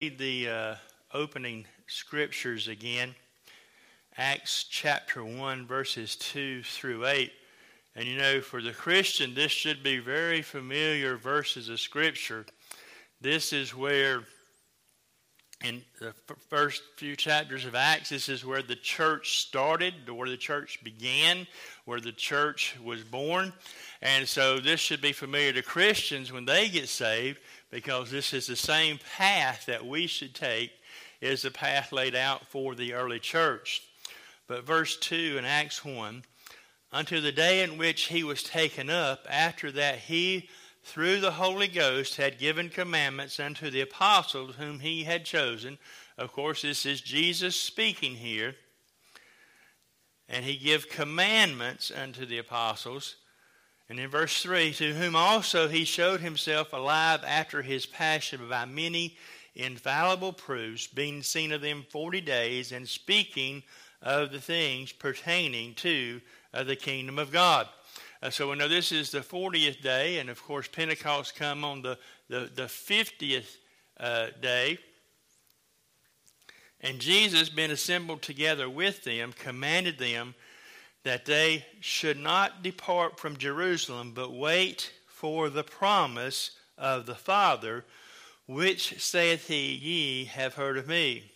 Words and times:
read 0.00 0.18
the 0.18 0.48
uh, 0.48 0.74
opening 1.12 1.66
scriptures 1.88 2.68
again. 2.68 3.16
Acts 4.16 4.64
chapter 4.70 5.24
1, 5.24 5.66
verses 5.66 6.14
2 6.14 6.62
through 6.62 7.04
8. 7.04 7.32
And 7.96 8.06
you 8.06 8.16
know, 8.16 8.40
for 8.40 8.62
the 8.62 8.70
Christian, 8.70 9.34
this 9.34 9.50
should 9.50 9.82
be 9.82 9.98
very 9.98 10.40
familiar 10.40 11.16
verses 11.16 11.68
of 11.68 11.80
Scripture. 11.80 12.46
This 13.20 13.52
is 13.52 13.74
where, 13.74 14.22
in 15.64 15.82
the 15.98 16.14
first 16.48 16.82
few 16.96 17.16
chapters 17.16 17.64
of 17.64 17.74
Acts, 17.74 18.10
this 18.10 18.28
is 18.28 18.44
where 18.44 18.62
the 18.62 18.76
church 18.76 19.40
started, 19.40 19.94
where 20.08 20.28
the 20.28 20.36
church 20.36 20.78
began, 20.84 21.44
where 21.86 22.00
the 22.00 22.12
church 22.12 22.76
was 22.84 23.02
born. 23.02 23.52
And 24.00 24.28
so 24.28 24.60
this 24.60 24.78
should 24.78 25.00
be 25.00 25.12
familiar 25.12 25.52
to 25.54 25.62
Christians 25.62 26.30
when 26.30 26.44
they 26.44 26.68
get 26.68 26.88
saved 26.88 27.40
because 27.70 28.10
this 28.10 28.32
is 28.32 28.46
the 28.46 28.56
same 28.56 28.98
path 29.16 29.66
that 29.66 29.86
we 29.86 30.06
should 30.06 30.34
take 30.34 30.72
is 31.20 31.42
the 31.42 31.50
path 31.50 31.92
laid 31.92 32.14
out 32.14 32.46
for 32.46 32.74
the 32.74 32.94
early 32.94 33.18
church. 33.18 33.82
But 34.46 34.64
verse 34.64 34.96
2 34.96 35.36
in 35.38 35.44
Acts 35.44 35.84
1 35.84 36.24
Unto 36.90 37.20
the 37.20 37.32
day 37.32 37.62
in 37.62 37.76
which 37.76 38.04
he 38.04 38.24
was 38.24 38.42
taken 38.42 38.88
up, 38.88 39.26
after 39.28 39.70
that 39.72 39.98
he, 39.98 40.48
through 40.82 41.20
the 41.20 41.32
Holy 41.32 41.68
Ghost, 41.68 42.16
had 42.16 42.38
given 42.38 42.70
commandments 42.70 43.38
unto 43.38 43.68
the 43.68 43.82
apostles 43.82 44.56
whom 44.56 44.80
he 44.80 45.04
had 45.04 45.26
chosen. 45.26 45.76
Of 46.16 46.32
course, 46.32 46.62
this 46.62 46.86
is 46.86 47.02
Jesus 47.02 47.54
speaking 47.56 48.14
here. 48.14 48.56
And 50.30 50.46
he 50.46 50.56
gave 50.56 50.88
commandments 50.88 51.92
unto 51.94 52.24
the 52.24 52.38
apostles 52.38 53.16
and 53.88 53.98
in 53.98 54.10
verse 54.10 54.42
3, 54.42 54.72
to 54.74 54.94
whom 54.94 55.16
also 55.16 55.68
he 55.68 55.84
showed 55.84 56.20
himself 56.20 56.72
alive 56.72 57.20
after 57.26 57.62
his 57.62 57.86
passion 57.86 58.48
by 58.48 58.66
many 58.66 59.16
infallible 59.54 60.32
proofs, 60.32 60.86
being 60.86 61.22
seen 61.22 61.52
of 61.52 61.60
them 61.62 61.84
forty 61.88 62.20
days, 62.20 62.70
and 62.70 62.86
speaking 62.86 63.62
of 64.02 64.30
the 64.30 64.40
things 64.40 64.92
pertaining 64.92 65.74
to 65.74 66.20
uh, 66.54 66.62
the 66.62 66.76
kingdom 66.76 67.18
of 67.18 67.32
God. 67.32 67.66
Uh, 68.22 68.30
so 68.30 68.50
we 68.50 68.56
know 68.56 68.68
this 68.68 68.92
is 68.92 69.10
the 69.10 69.20
40th 69.20 69.80
day, 69.80 70.18
and 70.18 70.28
of 70.28 70.42
course, 70.42 70.68
Pentecost 70.68 71.34
come 71.34 71.64
on 71.64 71.82
the, 71.82 71.98
the, 72.28 72.50
the 72.54 72.62
50th 72.62 73.56
uh, 73.98 74.28
day. 74.40 74.78
And 76.80 77.00
Jesus, 77.00 77.48
being 77.48 77.70
assembled 77.70 78.22
together 78.22 78.68
with 78.68 79.04
them, 79.04 79.32
commanded 79.32 79.98
them 79.98 80.34
that 81.08 81.24
they 81.24 81.64
should 81.80 82.18
not 82.18 82.62
depart 82.62 83.18
from 83.18 83.38
Jerusalem, 83.38 84.12
but 84.14 84.30
wait 84.30 84.92
for 85.06 85.48
the 85.48 85.64
promise 85.64 86.50
of 86.76 87.06
the 87.06 87.14
Father, 87.14 87.86
which 88.46 89.02
saith 89.02 89.48
he, 89.48 89.72
Ye 89.72 90.24
have 90.26 90.56
heard 90.56 90.76
of 90.76 90.86
me. 90.86 91.32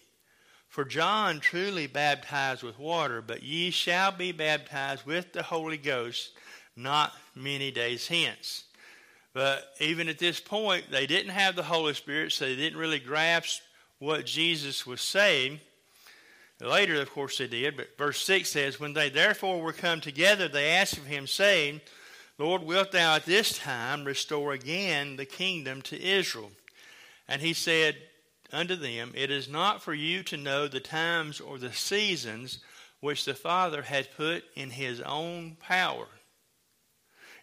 For 0.69 0.85
John 0.85 1.41
truly 1.41 1.87
baptized 1.87 2.63
with 2.63 2.79
water, 2.79 3.23
but 3.23 3.43
ye 3.43 3.71
shall 3.71 4.13
be 4.13 4.31
baptized 4.31 5.07
with 5.07 5.33
the 5.33 5.43
Holy 5.43 5.79
Ghost 5.79 6.33
not 6.77 7.15
many 7.35 7.71
days 7.71 8.07
hence. 8.07 8.65
But 9.33 9.73
even 9.81 10.07
at 10.07 10.19
this 10.19 10.39
point, 10.39 10.91
they 10.91 11.07
didn't 11.07 11.33
have 11.33 11.57
the 11.57 11.63
Holy 11.63 11.95
Spirit, 11.95 12.33
so 12.33 12.45
they 12.45 12.57
didn't 12.57 12.79
really 12.79 12.99
grasp 12.99 13.63
what 13.99 14.27
Jesus 14.27 14.87
was 14.87 15.01
saying. 15.01 15.61
Later, 16.63 17.01
of 17.01 17.11
course, 17.11 17.39
they 17.39 17.49
did, 17.49 17.77
but 17.77 17.99
verse 17.99 18.25
6 18.25 18.49
says, 18.49 18.79
When 18.79 18.93
they 18.93 19.09
therefore 19.09 19.61
were 19.61 19.73
come 19.73 20.01
together, 20.01 20.47
they 20.47 20.71
asked 20.71 20.97
of 20.97 21.07
him, 21.07 21.27
saying, 21.27 21.81
Lord, 22.39 22.63
wilt 22.63 22.93
thou 22.93 23.17
at 23.17 23.27
this 23.27 23.59
time 23.59 24.05
restore 24.05 24.53
again 24.53 25.17
the 25.17 25.25
kingdom 25.25 25.83
to 25.83 26.01
Israel? 26.01 26.53
And 27.27 27.43
he 27.43 27.53
said 27.53 27.97
unto 28.53 28.77
them, 28.77 29.13
It 29.15 29.31
is 29.31 29.49
not 29.49 29.83
for 29.83 29.93
you 29.93 30.23
to 30.25 30.37
know 30.37 30.69
the 30.69 30.81
times 30.81 31.41
or 31.41 31.59
the 31.59 31.73
seasons 31.73 32.61
which 33.01 33.25
the 33.25 33.35
Father 33.35 33.83
hath 33.83 34.17
put 34.17 34.45
in 34.55 34.71
his 34.71 35.01
own 35.01 35.57
power. 35.59 36.07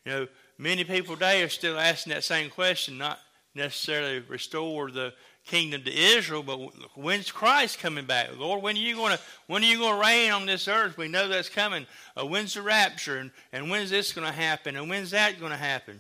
You 0.06 0.12
know, 0.12 0.28
many 0.58 0.86
people 0.86 1.16
today 1.16 1.44
are 1.44 1.50
still 1.50 1.78
asking 1.78 2.14
that 2.14 2.24
same 2.24 2.50
question, 2.50 2.98
not 2.98 3.20
necessarily 3.54 4.20
restore 4.20 4.90
the 4.90 5.14
kingdom 5.50 5.84
to 5.84 5.92
Israel, 5.92 6.44
but 6.44 6.58
when's 6.96 7.32
Christ 7.32 7.80
coming 7.80 8.06
back? 8.06 8.38
Lord, 8.38 8.62
when 8.62 8.76
are 8.76 8.80
you 8.80 8.96
going 8.96 9.18
to 9.18 9.20
when 9.48 9.64
are 9.64 9.68
you 9.68 9.80
going 9.80 9.96
to 9.96 10.08
reign 10.08 10.32
on 10.32 10.46
this 10.46 10.68
earth? 10.68 10.98
We 10.98 11.08
know 11.08 11.28
that's 11.28 11.50
coming. 11.50 11.88
Uh, 12.16 12.26
when's 12.26 12.54
the 12.54 12.62
rapture? 12.62 13.18
And, 13.18 13.32
and 13.52 13.70
when's 13.70 13.90
this 13.90 14.14
going 14.14 14.28
to 14.28 14.34
happen? 14.34 14.76
And 14.76 14.90
when's 14.90 15.12
that 15.12 15.40
going 15.40 15.52
to 15.52 15.58
happen? 15.58 16.00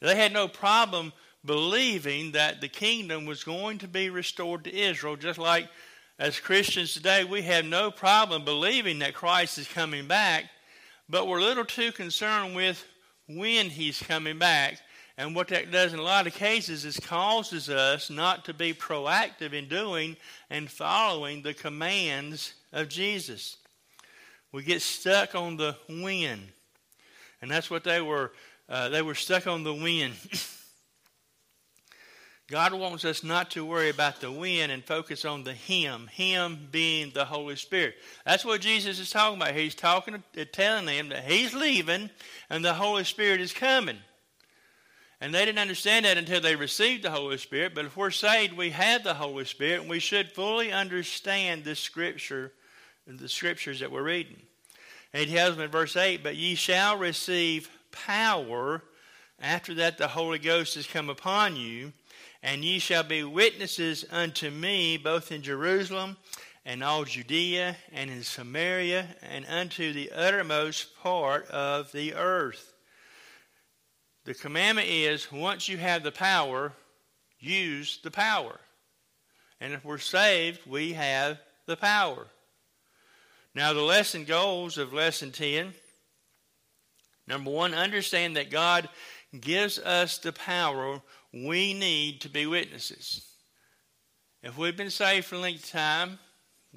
They 0.00 0.16
had 0.16 0.32
no 0.32 0.48
problem 0.48 1.12
believing 1.44 2.32
that 2.32 2.62
the 2.62 2.68
kingdom 2.68 3.26
was 3.26 3.44
going 3.44 3.78
to 3.78 3.88
be 3.88 4.08
restored 4.08 4.64
to 4.64 4.74
Israel, 4.74 5.16
just 5.16 5.38
like 5.38 5.68
as 6.18 6.40
Christians 6.40 6.94
today, 6.94 7.24
we 7.24 7.42
have 7.42 7.64
no 7.64 7.90
problem 7.90 8.44
believing 8.44 9.00
that 9.00 9.14
Christ 9.14 9.58
is 9.58 9.68
coming 9.68 10.06
back, 10.06 10.44
but 11.08 11.26
we're 11.26 11.40
a 11.40 11.44
little 11.44 11.64
too 11.64 11.92
concerned 11.92 12.56
with 12.56 12.82
when 13.28 13.68
he's 13.68 14.00
coming 14.00 14.38
back 14.38 14.80
and 15.16 15.34
what 15.34 15.48
that 15.48 15.70
does 15.70 15.92
in 15.92 16.00
a 16.00 16.02
lot 16.02 16.26
of 16.26 16.34
cases 16.34 16.84
is 16.84 16.98
causes 16.98 17.70
us 17.70 18.10
not 18.10 18.44
to 18.46 18.54
be 18.54 18.74
proactive 18.74 19.52
in 19.52 19.68
doing 19.68 20.16
and 20.50 20.68
following 20.68 21.42
the 21.42 21.54
commands 21.54 22.54
of 22.72 22.88
Jesus. 22.88 23.56
We 24.50 24.64
get 24.64 24.82
stuck 24.82 25.34
on 25.34 25.56
the 25.56 25.76
when. 25.88 26.48
And 27.40 27.50
that's 27.50 27.70
what 27.70 27.84
they 27.84 28.00
were. 28.00 28.32
Uh, 28.68 28.88
they 28.88 29.02
were 29.02 29.14
stuck 29.14 29.46
on 29.46 29.62
the 29.62 29.74
when. 29.74 30.12
God 32.48 32.74
wants 32.74 33.04
us 33.04 33.24
not 33.24 33.50
to 33.52 33.64
worry 33.64 33.90
about 33.90 34.20
the 34.20 34.30
when 34.30 34.70
and 34.70 34.84
focus 34.84 35.24
on 35.24 35.44
the 35.44 35.54
Him, 35.54 36.08
Him 36.08 36.68
being 36.70 37.10
the 37.14 37.24
Holy 37.24 37.56
Spirit. 37.56 37.94
That's 38.26 38.44
what 38.44 38.60
Jesus 38.60 38.98
is 38.98 39.10
talking 39.10 39.40
about. 39.40 39.54
He's 39.54 39.74
talking, 39.74 40.22
telling 40.52 40.86
them 40.86 41.08
that 41.10 41.24
He's 41.24 41.54
leaving 41.54 42.10
and 42.50 42.64
the 42.64 42.74
Holy 42.74 43.04
Spirit 43.04 43.40
is 43.40 43.52
coming. 43.52 43.98
And 45.20 45.32
they 45.32 45.44
didn't 45.44 45.60
understand 45.60 46.04
that 46.04 46.18
until 46.18 46.40
they 46.40 46.56
received 46.56 47.04
the 47.04 47.10
Holy 47.10 47.38
Spirit. 47.38 47.74
But 47.74 47.86
if 47.86 47.96
we're 47.96 48.10
saved, 48.10 48.56
we 48.56 48.70
have 48.70 49.04
the 49.04 49.14
Holy 49.14 49.44
Spirit, 49.44 49.80
and 49.80 49.90
we 49.90 50.00
should 50.00 50.32
fully 50.32 50.72
understand 50.72 51.64
this 51.64 51.80
scripture, 51.80 52.52
the 53.06 53.28
scriptures 53.28 53.80
that 53.80 53.92
we're 53.92 54.02
reading. 54.02 54.42
And 55.12 55.28
he 55.28 55.34
tells 55.34 55.54
them 55.54 55.64
in 55.64 55.70
verse 55.70 55.96
8, 55.96 56.22
But 56.22 56.36
ye 56.36 56.56
shall 56.56 56.98
receive 56.98 57.70
power 57.92 58.82
after 59.40 59.74
that 59.74 59.98
the 59.98 60.08
Holy 60.08 60.38
Ghost 60.38 60.74
has 60.74 60.86
come 60.86 61.08
upon 61.08 61.56
you, 61.56 61.92
and 62.42 62.64
ye 62.64 62.78
shall 62.78 63.02
be 63.02 63.22
witnesses 63.24 64.04
unto 64.10 64.50
me 64.50 64.96
both 64.96 65.32
in 65.32 65.42
Jerusalem 65.42 66.16
and 66.66 66.82
all 66.82 67.04
Judea 67.04 67.76
and 67.92 68.10
in 68.10 68.22
Samaria 68.22 69.06
and 69.22 69.46
unto 69.46 69.92
the 69.92 70.10
uttermost 70.12 70.96
part 70.96 71.46
of 71.48 71.92
the 71.92 72.14
earth. 72.14 72.73
The 74.24 74.34
commandment 74.34 74.88
is 74.88 75.30
once 75.30 75.68
you 75.68 75.76
have 75.76 76.02
the 76.02 76.12
power, 76.12 76.72
use 77.38 77.98
the 78.02 78.10
power. 78.10 78.58
And 79.60 79.72
if 79.72 79.84
we're 79.84 79.98
saved, 79.98 80.60
we 80.66 80.94
have 80.94 81.38
the 81.66 81.76
power. 81.76 82.26
Now, 83.54 83.72
the 83.72 83.82
lesson 83.82 84.24
goals 84.24 84.78
of 84.78 84.92
lesson 84.92 85.30
10 85.30 85.74
number 87.26 87.50
one, 87.50 87.74
understand 87.74 88.36
that 88.36 88.50
God 88.50 88.88
gives 89.40 89.78
us 89.78 90.18
the 90.18 90.32
power 90.32 91.00
we 91.32 91.74
need 91.74 92.20
to 92.20 92.28
be 92.28 92.46
witnesses. 92.46 93.26
If 94.42 94.58
we've 94.58 94.76
been 94.76 94.90
saved 94.90 95.26
for 95.26 95.36
a 95.36 95.38
length 95.38 95.64
of 95.64 95.70
time, 95.70 96.18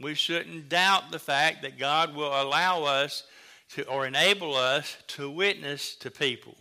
we 0.01 0.13
shouldn't 0.13 0.69
doubt 0.69 1.11
the 1.11 1.19
fact 1.19 1.61
that 1.63 1.77
God 1.77 2.15
will 2.15 2.29
allow 2.29 2.83
us 2.83 3.23
to 3.69 3.83
or 3.87 4.07
enable 4.07 4.55
us 4.55 4.95
to 5.07 5.29
witness 5.29 5.95
to 5.95 6.09
people. 6.09 6.55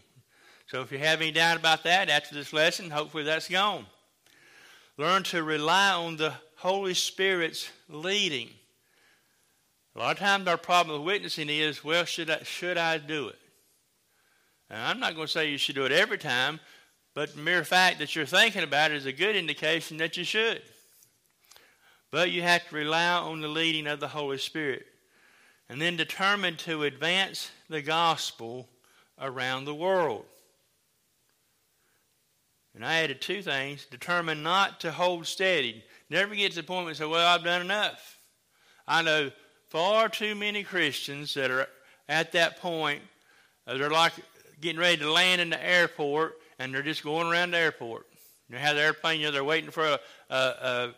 So 0.67 0.81
if 0.81 0.91
you 0.91 0.99
have 0.99 1.21
any 1.21 1.31
doubt 1.31 1.57
about 1.57 1.85
that 1.85 2.11
after 2.11 2.35
this 2.35 2.53
lesson, 2.53 2.91
hopefully 2.91 3.23
that's 3.23 3.49
gone. 3.49 3.87
Learn 4.99 5.23
to 5.25 5.43
rely 5.45 5.93
on 5.93 6.17
the 6.17 6.35
Holy 6.57 6.95
Spirit's 6.95 7.71
leading. 7.89 8.49
A 9.95 9.99
lot 10.01 10.13
of 10.13 10.19
times 10.19 10.49
our 10.49 10.57
problem 10.57 10.99
with 10.99 11.07
witnessing 11.07 11.49
is, 11.49 11.85
well, 11.85 12.05
should 12.05 12.31
I, 12.31 12.43
should 12.43 12.77
I 12.79 12.99
do 12.99 13.29
it? 13.29 13.39
And 14.69 14.81
I'm 14.81 14.99
not 14.99 15.15
going 15.15 15.29
to 15.29 15.33
say 15.33 15.51
you 15.51 15.59
should 15.59 15.77
do 15.77 15.85
it 15.85 15.93
every 15.93 16.19
time, 16.19 16.59
but 17.15 17.35
the 17.35 17.41
mere 17.41 17.63
fact 17.63 18.01
that 18.01 18.17
you're 18.17 18.27
thinking 18.27 18.65
about 18.65 18.91
it 18.91 18.97
is 18.97 19.07
a 19.07 19.13
good 19.13 19.37
indication 19.37 19.99
that 19.99 20.17
you 20.17 20.25
should. 20.25 20.63
But 22.11 22.33
you 22.33 22.43
have 22.43 22.69
to 22.69 22.75
rely 22.75 23.09
on 23.13 23.41
the 23.41 23.49
leading 23.49 23.87
of 23.87 24.01
the 24.01 24.09
Holy 24.09 24.39
Spirit. 24.39 24.87
And 25.69 25.81
then 25.81 25.97
determine 25.97 26.57
to 26.59 26.83
advance 26.83 27.51
the 27.69 27.83
gospel 27.83 28.69
around 29.21 29.65
the 29.65 29.75
world. 29.75 30.25
And 32.77 32.85
I 32.85 32.97
added 32.97 33.23
two 33.23 33.41
things 33.41 33.87
determined 33.87 34.43
not 34.43 34.81
to 34.81 34.93
hold 34.93 35.27
steady. 35.27 35.83
Never 36.11 36.35
get 36.35 36.51
to 36.51 36.57
the 36.57 36.63
point 36.63 36.85
where 36.85 36.95
say, 36.95 37.07
Well, 37.07 37.27
I've 37.27 37.43
done 37.43 37.63
enough. 37.63 38.19
I 38.87 39.01
know 39.01 39.31
far 39.71 40.11
too 40.11 40.35
many 40.35 40.63
Christians 40.63 41.33
that 41.35 41.51
are 41.51 41.67
at 42.07 42.33
that 42.33 42.61
point. 42.61 43.01
Uh, 43.67 43.79
they're 43.79 43.91
like 43.91 44.13
getting 44.61 44.79
ready 44.79 44.99
to 44.99 45.11
land 45.11 45.41
in 45.41 45.49
the 45.49 45.65
airport 45.65 46.37
and 46.59 46.73
they're 46.73 46.83
just 46.83 47.03
going 47.03 47.27
around 47.27 47.53
the 47.53 47.59
airport. 47.59 48.07
They 48.51 48.59
have 48.59 48.77
the 48.77 48.83
airplane, 48.83 49.21
you 49.21 49.27
know, 49.27 49.33
they're 49.33 49.43
waiting 49.43 49.71
for 49.71 49.85
a, 49.85 49.99
a, 50.31 50.37
a 50.37 50.95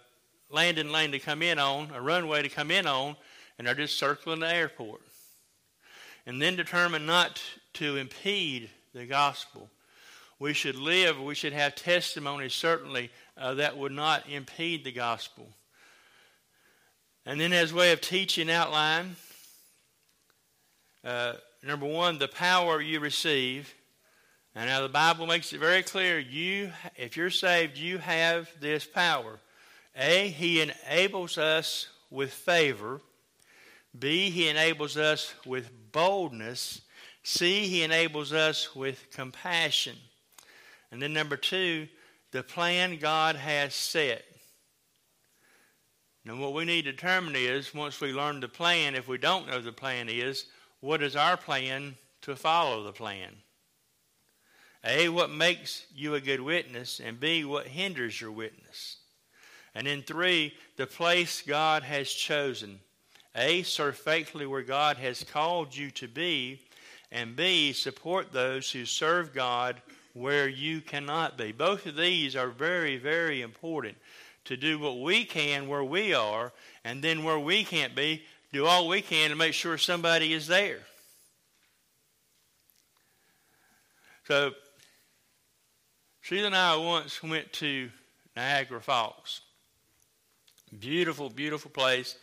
landing 0.51 0.91
lane 0.91 1.13
to 1.13 1.21
come 1.21 1.43
in 1.43 1.61
on, 1.61 1.93
a 1.95 2.01
runway 2.01 2.43
to 2.43 2.49
come 2.49 2.73
in 2.73 2.87
on, 2.87 3.17
and 3.57 3.67
they're 3.67 3.75
just 3.75 3.99
circling 3.99 4.41
the 4.41 4.53
airport. 4.53 5.01
And 6.27 6.43
then 6.43 6.57
determine 6.57 7.07
not 7.07 7.41
to 7.75 7.97
impede 7.97 8.69
the 8.93 9.07
gospel. 9.07 9.71
We 10.41 10.53
should 10.53 10.77
live, 10.77 11.21
we 11.21 11.35
should 11.35 11.53
have 11.53 11.75
testimony, 11.75 12.49
certainly, 12.49 13.11
uh, 13.37 13.55
that 13.55 13.77
would 13.77 13.93
not 13.93 14.29
impede 14.29 14.85
the 14.85 14.93
gospel. 14.93 15.49
And 17.27 17.41
then, 17.41 17.53
as 17.53 17.75
way 17.75 17.93
of 17.93 18.01
teaching 18.01 18.49
outline, 18.49 19.17
uh, 21.05 21.35
number 21.63 21.87
one, 21.87 22.19
the 22.19 22.29
power 22.29 22.81
you 22.81 23.01
receive. 23.01 23.75
And 24.55 24.67
now 24.67 24.81
the 24.81 24.89
Bible 24.89 25.27
makes 25.27 25.53
it 25.53 25.59
very 25.59 25.83
clear: 25.83 26.19
you, 26.19 26.71
if 26.97 27.17
you're 27.17 27.31
saved, 27.31 27.77
you 27.77 27.99
have 27.99 28.49
this 28.61 28.87
power. 28.87 29.41
A, 29.97 30.29
He 30.29 30.61
enables 30.61 31.37
us 31.37 31.89
with 32.11 32.33
favor. 32.33 33.01
B, 33.99 34.31
He 34.31 34.49
enables 34.49 34.97
us 34.97 35.35
with 35.45 35.71
boldness. 35.91 36.83
C, 37.25 37.67
He 37.67 37.83
enables 37.83 38.33
us 38.33 38.75
with 38.75 39.11
compassion. 39.11 39.97
And 40.91 41.03
then 41.03 41.13
number 41.13 41.37
two, 41.37 41.89
the 42.31 42.43
plan 42.43 42.99
God 42.99 43.37
has 43.37 43.75
set. 43.75 44.25
And 46.27 46.41
what 46.41 46.53
we 46.53 46.65
need 46.65 46.85
to 46.85 46.93
determine 46.93 47.37
is 47.37 47.75
once 47.75 48.01
we 48.01 48.13
learn 48.13 48.41
the 48.41 48.49
plan, 48.49 48.95
if 48.95 49.09
we 49.09 49.17
don't 49.17 49.49
know 49.49 49.61
the 49.61 49.73
plan 49.73 50.09
is, 50.11 50.45
what 50.81 51.03
is 51.03 51.17
our 51.17 51.37
plan 51.37 51.97
to 52.23 52.37
follow 52.37 52.83
the 52.83 52.93
plan? 52.93 53.35
A, 54.85 55.09
what 55.09 55.31
makes 55.31 55.87
you 55.95 56.15
a 56.15 56.21
good 56.21 56.41
witness, 56.41 57.01
and 57.01 57.19
B, 57.19 57.45
what 57.45 57.67
hinders 57.67 58.21
your 58.21 58.31
witness. 58.31 58.99
And 59.75 59.87
then 59.87 60.03
three, 60.03 60.55
the 60.77 60.87
place 60.87 61.43
God 61.43 61.83
has 61.83 62.11
chosen. 62.11 62.81
A, 63.35 63.63
serve 63.63 63.97
faithfully 63.97 64.47
where 64.47 64.63
God 64.63 64.97
has 64.99 65.25
called 65.25 65.75
you 65.75 65.91
to 65.93 66.09
be, 66.09 66.61
and 67.11 67.37
B, 67.37 67.73
support 67.73 68.33
those 68.33 68.71
who 68.71 68.85
serve 68.85 69.35
God 69.35 69.81
where 70.15 70.49
you 70.49 70.81
cannot 70.81 71.37
be. 71.37 71.53
Both 71.53 71.87
of 71.87 71.97
these 71.97 72.35
are 72.37 72.49
very, 72.49 72.97
very 72.97 73.43
important 73.43 73.97
to 74.45 74.57
do 74.57 74.79
what 74.79 75.01
we 75.01 75.25
can 75.25 75.69
where 75.69 75.85
we 75.85 76.15
are, 76.15 76.53
and 76.85 77.03
then 77.03 77.23
where 77.23 77.39
we 77.39 77.65
can't 77.65 77.95
be, 77.95 78.23
do 78.53 78.65
all 78.65 78.89
we 78.89 79.03
can 79.03 79.31
to 79.31 79.37
make 79.37 79.53
sure 79.53 79.77
somebody 79.77 80.33
is 80.33 80.47
there. 80.47 80.81
So, 84.27 84.53
Sheila 86.23 86.47
and 86.47 86.57
I 86.57 86.77
once 86.77 87.23
went 87.23 87.53
to 87.55 87.91
Niagara 88.37 88.81
Falls. 88.81 89.43
Beautiful, 90.79 91.31
beautiful 91.31 91.71
place. 91.71 92.17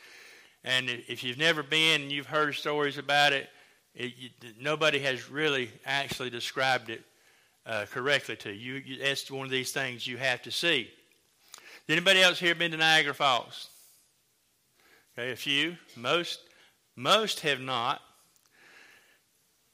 And 0.64 0.90
if 0.90 1.24
you've 1.24 1.38
never 1.38 1.64
been 1.64 2.02
and 2.02 2.12
you've 2.12 2.28
heard 2.28 2.56
stories 2.56 2.98
about 2.98 3.34
it, 3.34 3.50
it 3.94 4.14
you, 4.18 4.30
nobody 4.60 5.00
has 5.00 5.30
really 5.30 5.70
actually 5.86 6.30
described 6.30 6.90
it 6.90 7.04
uh, 7.66 7.86
correctly 7.92 8.36
to 8.38 8.52
you. 8.52 8.76
you. 8.76 9.00
That's 9.00 9.30
one 9.30 9.46
of 9.46 9.52
these 9.52 9.72
things 9.72 10.08
you 10.08 10.18
have 10.18 10.42
to 10.44 10.52
see. 10.52 10.90
Has 11.56 11.98
anybody 11.98 12.22
else 12.22 12.40
here 12.40 12.56
been 12.56 12.72
to 12.72 12.78
Niagara 12.78 13.14
Falls? 13.14 13.70
Okay, 15.18 15.32
a 15.32 15.36
few. 15.36 15.78
Most, 15.96 16.40
most 16.96 17.42
have 17.42 17.62
not. 17.62 18.02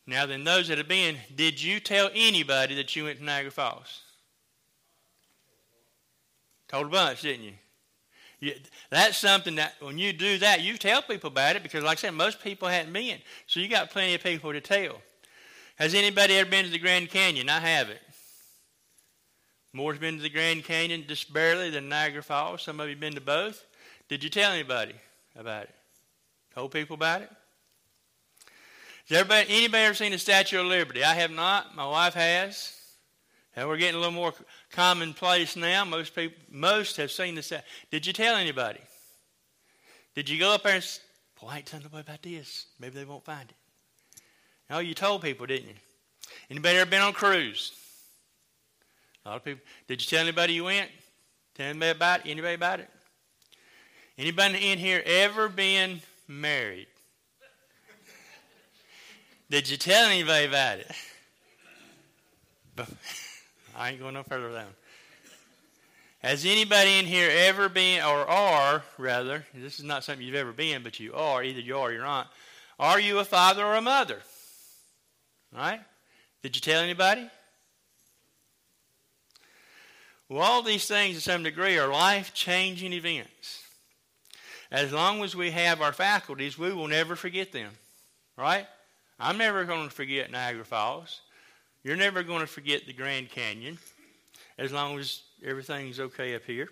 Now, 0.07 0.25
then, 0.25 0.43
those 0.43 0.67
that 0.67 0.77
have 0.77 0.87
been, 0.87 1.15
did 1.35 1.61
you 1.61 1.79
tell 1.79 2.09
anybody 2.13 2.75
that 2.75 2.95
you 2.95 3.05
went 3.05 3.19
to 3.19 3.23
Niagara 3.23 3.51
Falls? 3.51 4.01
Told 6.67 6.87
a 6.87 6.89
bunch, 6.89 7.21
didn't 7.21 7.45
you? 7.45 7.53
you? 8.39 8.53
That's 8.89 9.17
something 9.17 9.55
that 9.55 9.75
when 9.79 9.97
you 9.97 10.11
do 10.11 10.37
that, 10.39 10.61
you 10.61 10.77
tell 10.77 11.01
people 11.01 11.29
about 11.29 11.55
it 11.55 11.63
because, 11.63 11.83
like 11.83 11.97
I 11.99 12.01
said, 12.01 12.13
most 12.13 12.41
people 12.41 12.67
hadn't 12.67 12.93
been. 12.93 13.19
So 13.45 13.59
you 13.59 13.67
got 13.67 13.89
plenty 13.91 14.15
of 14.15 14.23
people 14.23 14.51
to 14.51 14.61
tell. 14.61 15.01
Has 15.77 15.93
anybody 15.93 16.37
ever 16.37 16.49
been 16.49 16.65
to 16.65 16.71
the 16.71 16.79
Grand 16.79 17.09
Canyon? 17.09 17.49
I 17.49 17.59
haven't. 17.59 17.99
More's 19.73 19.99
been 19.99 20.17
to 20.17 20.21
the 20.21 20.29
Grand 20.29 20.63
Canyon 20.63 21.05
just 21.07 21.31
barely 21.33 21.69
than 21.69 21.89
Niagara 21.89 22.21
Falls. 22.21 22.61
Some 22.61 22.79
of 22.79 22.89
you 22.89 22.95
been 22.95 23.15
to 23.15 23.21
both. 23.21 23.65
Did 24.09 24.23
you 24.23 24.29
tell 24.29 24.51
anybody 24.51 24.93
about 25.35 25.63
it? 25.63 25.75
Told 26.53 26.71
people 26.71 26.95
about 26.95 27.21
it? 27.21 27.31
Has 29.07 29.19
everybody, 29.19 29.47
anybody 29.49 29.83
ever 29.83 29.93
seen 29.93 30.11
the 30.11 30.17
Statue 30.17 30.59
of 30.59 30.65
Liberty? 30.65 31.03
I 31.03 31.13
have 31.15 31.31
not. 31.31 31.75
My 31.75 31.87
wife 31.87 32.13
has. 32.15 32.77
And 33.55 33.67
we're 33.67 33.77
getting 33.77 33.95
a 33.95 33.99
little 33.99 34.13
more 34.13 34.33
commonplace 34.71 35.55
now. 35.55 35.83
Most 35.85 36.15
people, 36.15 36.37
most 36.49 36.97
have 36.97 37.11
seen 37.11 37.35
the 37.35 37.41
statue. 37.41 37.63
Did 37.89 38.05
you 38.05 38.13
tell 38.13 38.35
anybody? 38.35 38.79
Did 40.15 40.29
you 40.29 40.39
go 40.39 40.53
up 40.53 40.63
there 40.63 40.75
and 40.75 40.99
boy, 41.39 41.47
I 41.49 41.57
ain't 41.57 41.65
telling 41.65 41.83
nobody 41.83 42.01
about 42.01 42.21
this. 42.21 42.67
Maybe 42.79 42.95
they 42.95 43.05
won't 43.05 43.25
find 43.25 43.49
it. 43.49 43.55
No, 44.71 44.79
you 44.79 44.93
told 44.93 45.21
people, 45.21 45.45
didn't 45.45 45.67
you? 45.67 45.75
Anybody 46.49 46.77
ever 46.77 46.89
been 46.89 47.01
on 47.01 47.09
a 47.09 47.13
cruise? 47.13 47.73
A 49.25 49.29
lot 49.29 49.35
of 49.35 49.43
people. 49.43 49.61
Did 49.89 50.01
you 50.01 50.07
tell 50.07 50.21
anybody 50.21 50.53
you 50.53 50.63
went? 50.63 50.89
Tell 51.55 51.67
anybody 51.67 51.91
about 51.91 52.25
it? 52.25 52.29
Anybody 52.29 52.53
about 52.55 52.79
it? 52.79 52.89
Anybody 54.17 54.71
in 54.71 54.79
here 54.79 55.03
ever 55.05 55.49
been 55.49 56.01
married? 56.25 56.87
Did 59.49 59.69
you 59.69 59.75
tell 59.75 60.05
anybody 60.05 60.45
about 60.45 60.79
it? 60.79 60.91
I 63.75 63.89
ain't 63.89 63.99
going 63.99 64.13
no 64.13 64.23
further 64.23 64.53
down. 64.53 64.73
Has 66.19 66.45
anybody 66.45 66.97
in 66.97 67.05
here 67.05 67.29
ever 67.29 67.67
been, 67.67 68.01
or 68.05 68.25
are, 68.25 68.83
rather, 68.97 69.45
this 69.53 69.79
is 69.79 69.83
not 69.83 70.05
something 70.05 70.25
you've 70.25 70.35
ever 70.35 70.53
been, 70.53 70.81
but 70.81 70.97
you 70.97 71.13
are, 71.13 71.43
either 71.43 71.59
you 71.59 71.75
are 71.75 71.89
or 71.89 71.91
you're 71.91 72.03
not. 72.03 72.31
Are 72.79 73.01
you 73.01 73.19
a 73.19 73.25
father 73.25 73.65
or 73.65 73.75
a 73.75 73.81
mother? 73.81 74.21
Right? 75.55 75.81
Did 76.41 76.55
you 76.55 76.61
tell 76.61 76.81
anybody? 76.81 77.29
Well, 80.29 80.41
all 80.41 80.61
these 80.63 80.87
things 80.87 81.15
to 81.17 81.21
some 81.21 81.43
degree 81.43 81.77
are 81.77 81.89
life 81.89 82.33
changing 82.33 82.93
events. 82.93 83.63
As 84.71 84.93
long 84.93 85.21
as 85.23 85.35
we 85.35 85.51
have 85.51 85.81
our 85.81 85.91
faculties, 85.91 86.57
we 86.57 86.71
will 86.71 86.87
never 86.87 87.17
forget 87.17 87.51
them. 87.51 87.71
Right? 88.37 88.65
I'm 89.19 89.37
never 89.37 89.65
going 89.65 89.87
to 89.87 89.93
forget 89.93 90.31
Niagara 90.31 90.63
Falls. 90.63 91.21
You're 91.83 91.97
never 91.97 92.23
going 92.23 92.39
to 92.39 92.47
forget 92.47 92.85
the 92.85 92.93
Grand 92.93 93.29
Canyon 93.29 93.77
as 94.57 94.71
long 94.71 94.97
as 94.97 95.21
everything's 95.43 95.99
okay 95.99 96.35
up 96.35 96.43
here. 96.45 96.69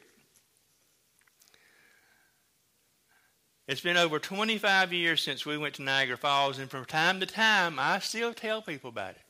It's 3.70 3.82
been 3.82 3.98
over 3.98 4.18
25 4.18 4.92
years 4.94 5.22
since 5.22 5.46
we 5.46 5.56
went 5.56 5.76
to 5.76 5.84
Niagara 5.84 6.18
Falls, 6.18 6.58
and 6.58 6.72
from 6.72 6.86
time 6.86 7.20
to 7.20 7.28
time, 7.28 7.78
I 7.78 8.00
still 8.00 8.34
tell 8.34 8.64
people 8.64 8.90
about 8.90 9.12
it. 9.12 9.22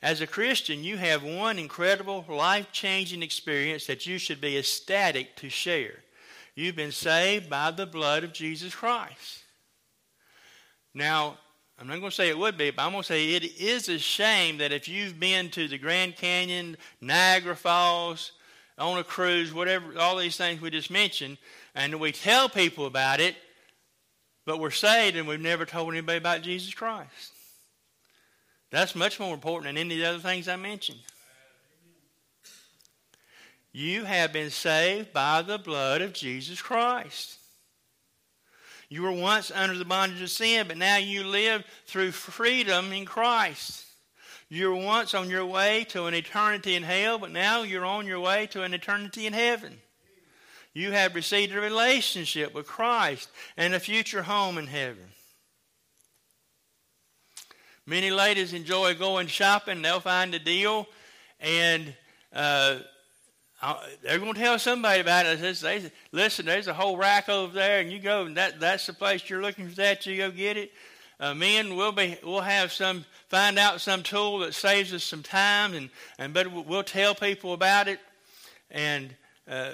As 0.00 0.22
a 0.22 0.26
Christian, 0.26 0.82
you 0.82 0.96
have 0.96 1.22
one 1.22 1.58
incredible, 1.58 2.24
life 2.26 2.72
changing 2.72 3.22
experience 3.22 3.86
that 3.88 4.06
you 4.06 4.16
should 4.16 4.40
be 4.40 4.56
ecstatic 4.56 5.36
to 5.36 5.50
share. 5.50 5.96
You've 6.54 6.76
been 6.76 6.92
saved 6.92 7.50
by 7.50 7.70
the 7.72 7.84
blood 7.84 8.24
of 8.24 8.32
Jesus 8.32 8.74
Christ. 8.74 9.42
Now, 10.94 11.36
I'm 11.78 11.86
not 11.86 11.98
going 11.98 12.08
to 12.08 12.16
say 12.16 12.30
it 12.30 12.38
would 12.38 12.56
be, 12.56 12.70
but 12.70 12.84
I'm 12.84 12.92
going 12.92 13.02
to 13.02 13.06
say 13.06 13.34
it 13.34 13.60
is 13.60 13.90
a 13.90 13.98
shame 13.98 14.56
that 14.58 14.72
if 14.72 14.88
you've 14.88 15.20
been 15.20 15.50
to 15.50 15.68
the 15.68 15.76
Grand 15.76 16.16
Canyon, 16.16 16.78
Niagara 17.02 17.54
Falls, 17.54 18.32
on 18.78 18.98
a 18.98 19.04
cruise, 19.04 19.52
whatever, 19.52 19.98
all 19.98 20.16
these 20.16 20.36
things 20.36 20.60
we 20.60 20.70
just 20.70 20.90
mentioned, 20.90 21.38
and 21.74 21.98
we 22.00 22.12
tell 22.12 22.48
people 22.48 22.86
about 22.86 23.20
it, 23.20 23.36
but 24.46 24.60
we're 24.60 24.70
saved 24.70 25.16
and 25.16 25.26
we've 25.26 25.40
never 25.40 25.64
told 25.64 25.92
anybody 25.92 26.18
about 26.18 26.42
Jesus 26.42 26.74
Christ. 26.74 27.32
That's 28.70 28.94
much 28.94 29.20
more 29.20 29.34
important 29.34 29.66
than 29.66 29.78
any 29.78 29.94
of 29.94 30.00
the 30.00 30.08
other 30.08 30.18
things 30.18 30.48
I 30.48 30.56
mentioned. 30.56 30.98
You 33.72 34.04
have 34.04 34.32
been 34.32 34.50
saved 34.50 35.12
by 35.12 35.42
the 35.42 35.58
blood 35.58 36.00
of 36.00 36.12
Jesus 36.12 36.62
Christ. 36.62 37.38
You 38.88 39.02
were 39.02 39.12
once 39.12 39.50
under 39.50 39.76
the 39.76 39.84
bondage 39.84 40.22
of 40.22 40.30
sin, 40.30 40.68
but 40.68 40.76
now 40.76 40.98
you 40.98 41.24
live 41.24 41.64
through 41.86 42.12
freedom 42.12 42.92
in 42.92 43.04
Christ. 43.04 43.84
You 44.48 44.68
were 44.68 44.84
once 44.84 45.14
on 45.14 45.30
your 45.30 45.46
way 45.46 45.84
to 45.88 46.06
an 46.06 46.14
eternity 46.14 46.76
in 46.76 46.84
hell, 46.84 47.18
but 47.18 47.32
now 47.32 47.62
you're 47.62 47.84
on 47.84 48.06
your 48.06 48.20
way 48.20 48.46
to 48.48 48.62
an 48.62 48.74
eternity 48.74 49.26
in 49.26 49.32
heaven. 49.32 49.80
You 50.74 50.90
have 50.90 51.14
received 51.14 51.54
a 51.54 51.60
relationship 51.60 52.52
with 52.52 52.66
Christ 52.66 53.30
and 53.56 53.74
a 53.74 53.80
future 53.80 54.24
home 54.24 54.58
in 54.58 54.66
heaven. 54.66 55.06
Many 57.86 58.10
ladies 58.10 58.52
enjoy 58.52 58.94
going 58.94 59.28
shopping. 59.28 59.82
They'll 59.82 60.00
find 60.00 60.34
a 60.34 60.38
deal, 60.38 60.88
and 61.38 61.94
uh, 62.32 62.78
they're 64.02 64.18
going 64.18 64.34
to 64.34 64.40
tell 64.40 64.58
somebody 64.58 65.00
about 65.00 65.26
it. 65.26 65.40
They 65.40 65.52
say, 65.52 65.92
listen, 66.10 66.46
there's 66.46 66.66
a 66.66 66.74
whole 66.74 66.96
rack 66.96 67.28
over 67.28 67.52
there, 67.52 67.80
and 67.80 67.92
you 67.92 68.00
go, 68.00 68.24
and 68.24 68.36
that, 68.36 68.58
that's 68.58 68.86
the 68.86 68.94
place 68.94 69.28
you're 69.30 69.42
looking 69.42 69.68
for 69.68 69.76
that. 69.76 70.04
You 70.06 70.16
go 70.16 70.30
get 70.30 70.56
it. 70.56 70.72
uh, 71.20 71.34
men, 71.34 71.76
we'll 71.76 71.92
be 71.92 72.18
we'll 72.24 72.40
have 72.40 72.72
some 72.72 73.04
find 73.28 73.58
out 73.58 73.80
some 73.80 74.02
tool 74.02 74.40
that 74.40 74.54
saves 74.54 74.92
us 74.92 75.04
some 75.04 75.22
time, 75.22 75.74
and 75.74 75.90
and 76.18 76.34
but 76.34 76.52
we'll 76.66 76.82
tell 76.82 77.14
people 77.14 77.52
about 77.52 77.88
it. 77.88 78.00
And 78.70 79.14
uh, 79.48 79.72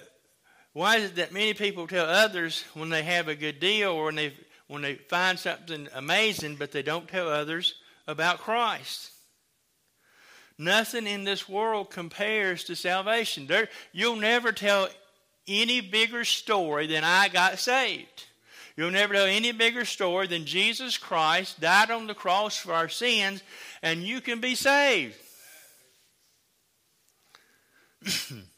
why 0.73 0.97
is 0.97 1.11
it 1.11 1.17
that 1.17 1.33
many 1.33 1.55
people 1.55 1.87
tell 1.87 2.07
others 2.07 2.65
when 2.75 2.91
they 2.91 3.03
have 3.03 3.29
a 3.29 3.35
good 3.35 3.59
deal 3.59 3.91
or 3.93 4.05
when 4.07 4.15
they 4.15 4.33
when 4.69 4.83
they 4.83 4.95
find 4.95 5.37
something 5.37 5.89
amazing, 5.95 6.55
but 6.55 6.71
they 6.71 6.83
don't 6.83 7.09
tell 7.09 7.29
others 7.29 7.75
about 8.07 8.39
Christ? 8.39 9.11
Nothing 10.59 11.07
in 11.09 11.25
this 11.25 11.49
world 11.49 11.91
compares 11.91 12.65
to 12.65 12.77
salvation. 12.77 13.47
There, 13.47 13.69
you'll 13.93 14.17
never 14.17 14.53
tell 14.53 14.89
any 15.49 15.81
bigger 15.81 16.25
story 16.25 16.87
than 16.87 17.03
I 17.03 17.29
got 17.29 17.59
saved. 17.59 18.27
You'll 18.77 18.93
never 18.93 19.15
tell 19.15 19.27
any 19.27 19.53
bigger 19.53 19.85
story 19.85 20.29
than 20.29 20.45
Jesus 20.47 20.97
Christ 20.97 21.61
died 21.61 21.91
on 21.91 22.07
the 22.07 22.15
cross 22.15 22.57
for 22.57 22.73
our 22.73 22.89
sins, 22.89 23.43
and 23.83 24.05
you 24.05 24.21
can 24.21 24.41
be 24.41 24.55
saved. 24.55 25.17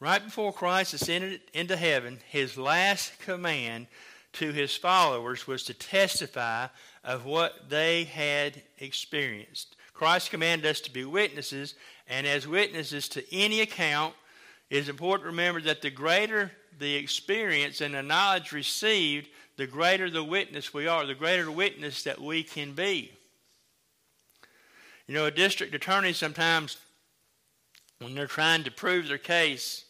right 0.00 0.24
before 0.24 0.52
Christ 0.52 0.94
ascended 0.94 1.40
into 1.52 1.76
heaven, 1.76 2.18
his 2.28 2.56
last 2.56 3.18
command 3.20 3.86
to 4.34 4.52
his 4.52 4.76
followers 4.76 5.46
was 5.46 5.62
to 5.64 5.74
testify 5.74 6.66
of 7.02 7.24
what 7.24 7.70
they 7.70 8.04
had 8.04 8.62
experienced. 8.78 9.76
Christ 9.94 10.30
commanded 10.30 10.68
us 10.68 10.80
to 10.80 10.90
be 10.90 11.04
witnesses, 11.04 11.74
and 12.06 12.26
as 12.26 12.46
witnesses 12.46 13.08
to 13.10 13.34
any 13.34 13.62
account, 13.62 14.14
it 14.68 14.76
is 14.76 14.88
important 14.88 15.24
to 15.24 15.30
remember 15.30 15.60
that 15.62 15.80
the 15.80 15.90
greater 15.90 16.52
the 16.78 16.94
experience 16.94 17.80
and 17.80 17.94
the 17.94 18.02
knowledge 18.02 18.52
received, 18.52 19.28
the 19.56 19.66
greater 19.66 20.10
the 20.10 20.22
witness 20.22 20.74
we 20.74 20.86
are, 20.86 21.06
the 21.06 21.14
greater 21.14 21.44
the 21.44 21.52
witness 21.52 22.02
that 22.02 22.20
we 22.20 22.42
can 22.42 22.72
be. 22.72 23.10
You 25.06 25.14
know, 25.14 25.24
a 25.24 25.30
district 25.30 25.74
attorney 25.74 26.12
sometimes, 26.12 26.76
when 28.00 28.14
they're 28.14 28.26
trying 28.26 28.64
to 28.64 28.70
prove 28.70 29.08
their 29.08 29.16
case, 29.16 29.85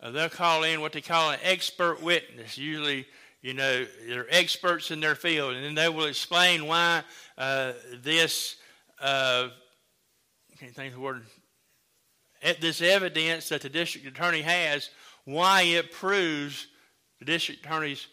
uh, 0.00 0.10
they'll 0.10 0.28
call 0.28 0.62
in 0.62 0.80
what 0.80 0.92
they 0.92 1.00
call 1.00 1.30
an 1.30 1.38
expert 1.42 2.02
witness. 2.02 2.58
Usually, 2.58 3.06
you 3.42 3.54
know, 3.54 3.86
they're 4.08 4.26
experts 4.30 4.90
in 4.90 5.00
their 5.00 5.14
field, 5.14 5.54
and 5.54 5.64
then 5.64 5.74
they 5.74 5.88
will 5.88 6.06
explain 6.06 6.66
why 6.66 7.02
uh, 7.38 7.72
this. 8.02 8.56
Uh, 9.00 9.48
can't 10.58 10.74
think 10.74 10.94
of 10.94 10.94
the 10.94 11.04
word, 11.04 11.22
this 12.60 12.80
evidence 12.80 13.50
that 13.50 13.60
the 13.60 13.68
district 13.68 14.06
attorney 14.06 14.40
has 14.40 14.88
why 15.24 15.62
it 15.62 15.92
proves 15.92 16.68
the 17.18 17.24
district 17.24 17.64
attorney's 17.64 18.06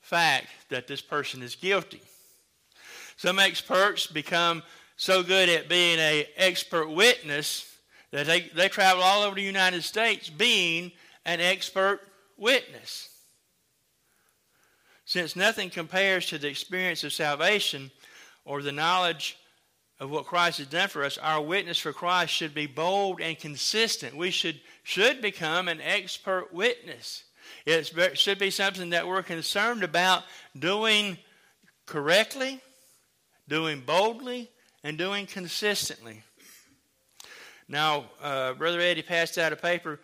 fact 0.00 0.48
that 0.68 0.86
this 0.86 1.00
person 1.00 1.42
is 1.42 1.54
guilty. 1.54 2.02
Some 3.16 3.38
experts 3.38 4.06
become 4.06 4.62
so 4.96 5.22
good 5.22 5.48
at 5.48 5.68
being 5.68 5.98
an 5.98 6.24
expert 6.36 6.88
witness 6.90 7.66
that 8.10 8.26
they, 8.26 8.50
they 8.54 8.68
travel 8.68 9.02
all 9.02 9.22
over 9.22 9.36
the 9.36 9.42
United 9.42 9.82
States 9.82 10.28
being 10.28 10.92
an 11.24 11.40
expert 11.40 12.00
witness. 12.36 13.08
Since 15.04 15.34
nothing 15.34 15.70
compares 15.70 16.26
to 16.26 16.38
the 16.38 16.48
experience 16.48 17.02
of 17.04 17.12
salvation 17.12 17.90
or 18.44 18.62
the 18.62 18.72
knowledge 18.72 19.36
of 19.98 20.10
what 20.10 20.24
Christ 20.24 20.58
has 20.58 20.66
done 20.66 20.88
for 20.88 21.04
us, 21.04 21.18
our 21.18 21.42
witness 21.42 21.78
for 21.78 21.92
Christ 21.92 22.32
should 22.32 22.54
be 22.54 22.66
bold 22.66 23.20
and 23.20 23.38
consistent. 23.38 24.16
We 24.16 24.30
should, 24.30 24.60
should 24.82 25.20
become 25.20 25.68
an 25.68 25.80
expert 25.80 26.54
witness. 26.54 27.24
It 27.66 27.92
should 28.14 28.38
be 28.38 28.50
something 28.50 28.90
that 28.90 29.06
we're 29.06 29.22
concerned 29.22 29.82
about 29.82 30.22
doing 30.58 31.18
correctly, 31.86 32.60
doing 33.48 33.82
boldly, 33.84 34.48
and 34.82 34.96
doing 34.96 35.26
consistently. 35.26 36.22
Now, 37.68 38.06
uh, 38.22 38.54
Brother 38.54 38.80
Eddie 38.80 39.02
passed 39.02 39.38
out 39.38 39.52
a 39.52 39.56
paper. 39.56 40.00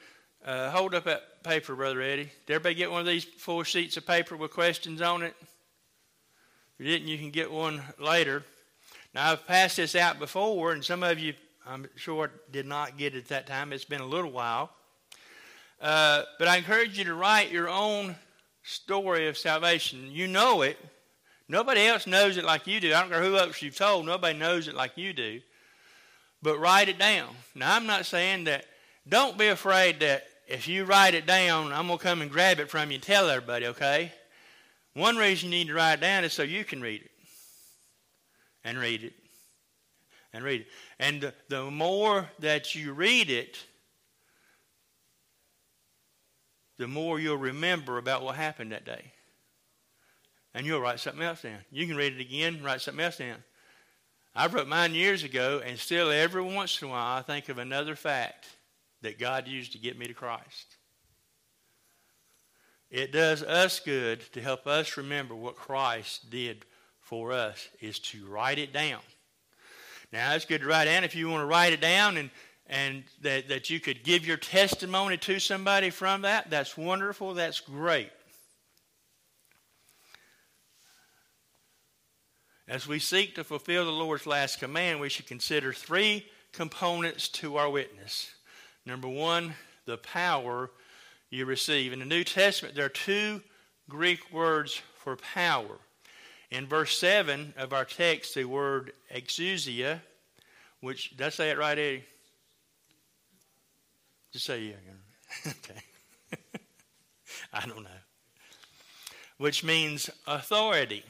Uh, 0.47 0.71
hold 0.71 0.95
up 0.95 1.03
that 1.03 1.43
paper, 1.43 1.75
Brother 1.75 2.01
Eddie. 2.01 2.31
Did 2.47 2.55
everybody 2.55 2.77
get 2.77 2.89
one 2.89 3.01
of 3.01 3.07
these 3.07 3.25
four 3.25 3.65
sheets 3.65 3.97
of 3.97 4.07
paper 4.07 4.37
with 4.37 4.53
questions 4.53 5.03
on 5.03 5.25
it? 5.25 5.35
If 5.41 5.49
you 6.79 6.87
didn't, 6.87 7.09
you 7.09 7.19
can 7.19 7.33
get 7.33 7.51
one 7.51 7.83
later. 7.99 8.45
Now, 9.13 9.33
I've 9.33 9.45
passed 9.45 9.79
this 9.79 9.97
out 9.97 10.21
before, 10.21 10.71
and 10.71 10.85
some 10.85 11.03
of 11.03 11.19
you, 11.19 11.35
I'm 11.67 11.89
sure, 11.97 12.31
did 12.53 12.65
not 12.65 12.97
get 12.97 13.17
it 13.17 13.25
at 13.25 13.29
that 13.31 13.49
time. 13.49 13.73
It's 13.73 13.85
been 13.85 14.01
a 14.01 14.07
little 14.07 14.31
while. 14.31 14.71
Uh, 15.81 16.23
but 16.39 16.47
I 16.47 16.59
encourage 16.59 16.97
you 16.97 17.07
to 17.07 17.15
write 17.15 17.51
your 17.51 17.69
own 17.69 18.15
story 18.63 19.27
of 19.27 19.37
salvation. 19.37 20.13
You 20.13 20.29
know 20.29 20.63
it. 20.63 20.79
Nobody 21.49 21.89
else 21.89 22.07
knows 22.07 22.37
it 22.37 22.45
like 22.45 22.69
you 22.69 22.79
do. 22.79 22.95
I 22.95 23.01
don't 23.01 23.11
care 23.11 23.21
who 23.21 23.37
else 23.37 23.61
you've 23.63 23.77
told, 23.77 24.07
nobody 24.07 24.39
knows 24.39 24.69
it 24.69 24.77
like 24.77 24.93
you 24.97 25.13
do. 25.13 25.41
But 26.41 26.61
write 26.61 26.89
it 26.89 27.01
down. 27.01 27.31
Now, 27.57 27.75
I'm 27.75 27.87
not 27.87 28.07
saying 28.07 28.45
that, 28.45 28.67
don't 29.09 29.37
be 29.37 29.49
afraid 29.49 29.99
that 30.01 30.29
if 30.47 30.69
you 30.69 30.85
write 30.85 31.15
it 31.15 31.27
down, 31.27 31.73
I'm 31.73 31.89
going 31.89 31.99
to 31.99 32.05
come 32.05 32.23
and 32.23 32.31
grab 32.31 32.61
it 32.61 32.71
from 32.71 32.91
you 32.91 32.97
and 32.97 33.03
tell 33.03 33.29
everybody, 33.29 33.67
okay? 33.67 34.13
One 34.95 35.17
reason 35.17 35.51
you 35.51 35.59
need 35.59 35.69
to 35.69 35.75
write 35.75 35.95
it 35.95 36.01
down 36.01 36.25
is 36.25 36.33
so 36.33 36.43
you 36.43 36.65
can 36.65 36.81
read 36.81 37.03
it 37.03 37.11
and 38.65 38.79
read 38.79 39.03
it 39.03 39.13
and 40.33 40.45
read 40.45 40.63
it. 40.63 40.67
And 40.99 41.21
the, 41.21 41.35
the 41.49 41.71
more 41.71 42.31
that 42.39 42.75
you 42.75 42.93
read 42.93 43.29
it, 43.29 43.59
the 46.79 46.87
more 46.89 47.19
you'll 47.19 47.37
remember 47.37 47.99
about 47.99 48.23
what 48.23 48.37
happened 48.37 48.73
that 48.73 48.85
day. 48.85 49.13
And 50.55 50.65
you'll 50.67 50.81
write 50.81 51.01
something 51.01 51.23
else 51.23 51.43
down. 51.43 51.59
You 51.71 51.87
can 51.87 51.97
read 51.97 52.15
it 52.15 52.21
again, 52.21 52.63
write 52.63 52.81
something 52.81 53.05
else 53.05 53.19
down. 53.19 53.43
I 54.35 54.47
wrote 54.47 54.69
mine 54.69 54.95
years 54.95 55.25
ago, 55.25 55.61
and 55.65 55.79
still 55.79 56.11
every 56.11 56.43
once 56.43 56.81
in 56.81 56.89
a 56.89 56.91
while 56.91 57.19
I 57.19 57.23
think 57.23 57.49
of 57.49 57.59
another 57.59 57.97
fact 57.97 58.47
that 59.07 59.21
God 59.21 59.47
used 59.47 59.71
to 59.71 59.79
get 59.79 59.97
me 59.97 60.09
to 60.09 60.15
Christ. 60.15 60.75
It 62.91 63.13
does 63.13 63.41
us 63.41 63.79
good 63.79 64.21
to 64.33 64.41
help 64.41 64.67
us 64.67 64.97
remember 64.97 65.33
what 65.33 65.55
Christ 65.55 66.29
did 66.29 66.65
for 66.99 67.31
us 67.31 67.69
is 67.81 68.01
to 68.01 68.27
write 68.27 68.59
it 68.59 68.73
down. 68.73 68.99
Now, 70.13 70.35
it's 70.35 70.45
good 70.45 70.63
to 70.63 70.67
write 70.67 70.87
down 70.87 71.05
if 71.05 71.15
you 71.15 71.29
want 71.29 71.43
to 71.43 71.47
write 71.47 71.73
it 71.73 71.81
down 71.81 72.17
and, 72.17 72.31
and 72.67 73.05
that, 73.21 73.49
that 73.49 73.71
you 73.71 73.79
could 73.79 74.03
give 74.03 74.27
your 74.27 74.39
testimony 74.39 75.17
to 75.19 75.39
somebody 75.39 75.91
from 75.91 76.23
that. 76.23 76.51
That's 76.51 76.77
wonderful. 76.77 77.35
That's 77.35 77.61
great. 77.61 78.11
As 82.67 82.89
we 82.89 82.99
seek 82.99 83.37
to 83.37 83.45
fulfill 83.45 83.85
the 83.85 83.93
Lord's 83.93 84.27
last 84.27 84.59
command, 84.59 84.99
we 84.99 85.11
should 85.11 85.29
consider 85.29 85.73
three 85.73 86.27
components 86.51 87.29
to 87.29 87.57
our 87.57 87.71
witness. 87.71 88.33
Number 88.87 89.09
one, 89.09 89.55
the 89.85 89.99
power 89.99 90.71
you 91.29 91.45
receive. 91.45 91.93
In 91.93 91.99
the 91.99 92.05
New 92.05 92.23
Testament, 92.23 92.77
there 92.77 92.87
are 92.87 92.89
two 92.89 93.43
Greek 93.89 94.33
words 94.33 94.81
for 94.97 95.17
power. 95.17 95.79
In 96.53 96.69
verse 96.69 96.97
7 96.97 97.55
of 97.57 97.73
our 97.73 97.85
text, 97.85 98.37
the 98.37 98.45
word 98.45 98.93
exousia, 99.13 100.01
which, 100.81 101.17
did 101.17 101.27
I 101.27 101.29
say 101.31 101.51
it 101.51 101.59
right, 101.59 101.77
Eddie? 101.77 102.05
Just 104.33 104.45
say 104.45 104.63
yeah. 104.63 105.47
okay. 105.51 105.81
I 107.53 107.67
don't 107.67 107.83
know. 107.83 107.91
Which 109.39 109.65
means 109.65 110.09
authority. 110.29 111.03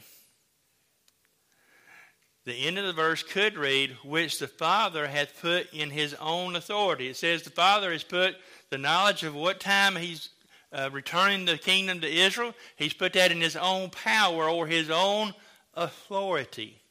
The 2.47 2.65
end 2.65 2.77
of 2.77 2.85
the 2.85 2.93
verse 2.93 3.23
could 3.23 3.57
read, 3.57 3.97
which 4.05 4.39
the 4.39 4.47
Father 4.47 5.05
hath 5.05 5.41
put 5.41 5.73
in 5.73 5.89
his 5.89 6.13
own 6.13 6.55
authority. 6.55 7.09
It 7.09 7.17
says 7.17 7.41
the 7.41 7.49
Father 7.49 7.91
has 7.91 8.05
put 8.05 8.37
the 8.69 8.77
knowledge 8.77 9.23
of 9.23 9.35
what 9.35 9.59
time 9.59 9.97
he's 9.97 10.29
uh, 10.71 10.89
returning 10.93 11.43
the 11.43 11.57
kingdom 11.57 11.99
to 11.99 12.07
Israel, 12.07 12.53
he's 12.77 12.93
put 12.93 13.11
that 13.13 13.33
in 13.33 13.41
his 13.41 13.57
own 13.57 13.89
power 13.89 14.49
or 14.49 14.65
his 14.65 14.89
own 14.89 15.33
authority. 15.73 16.81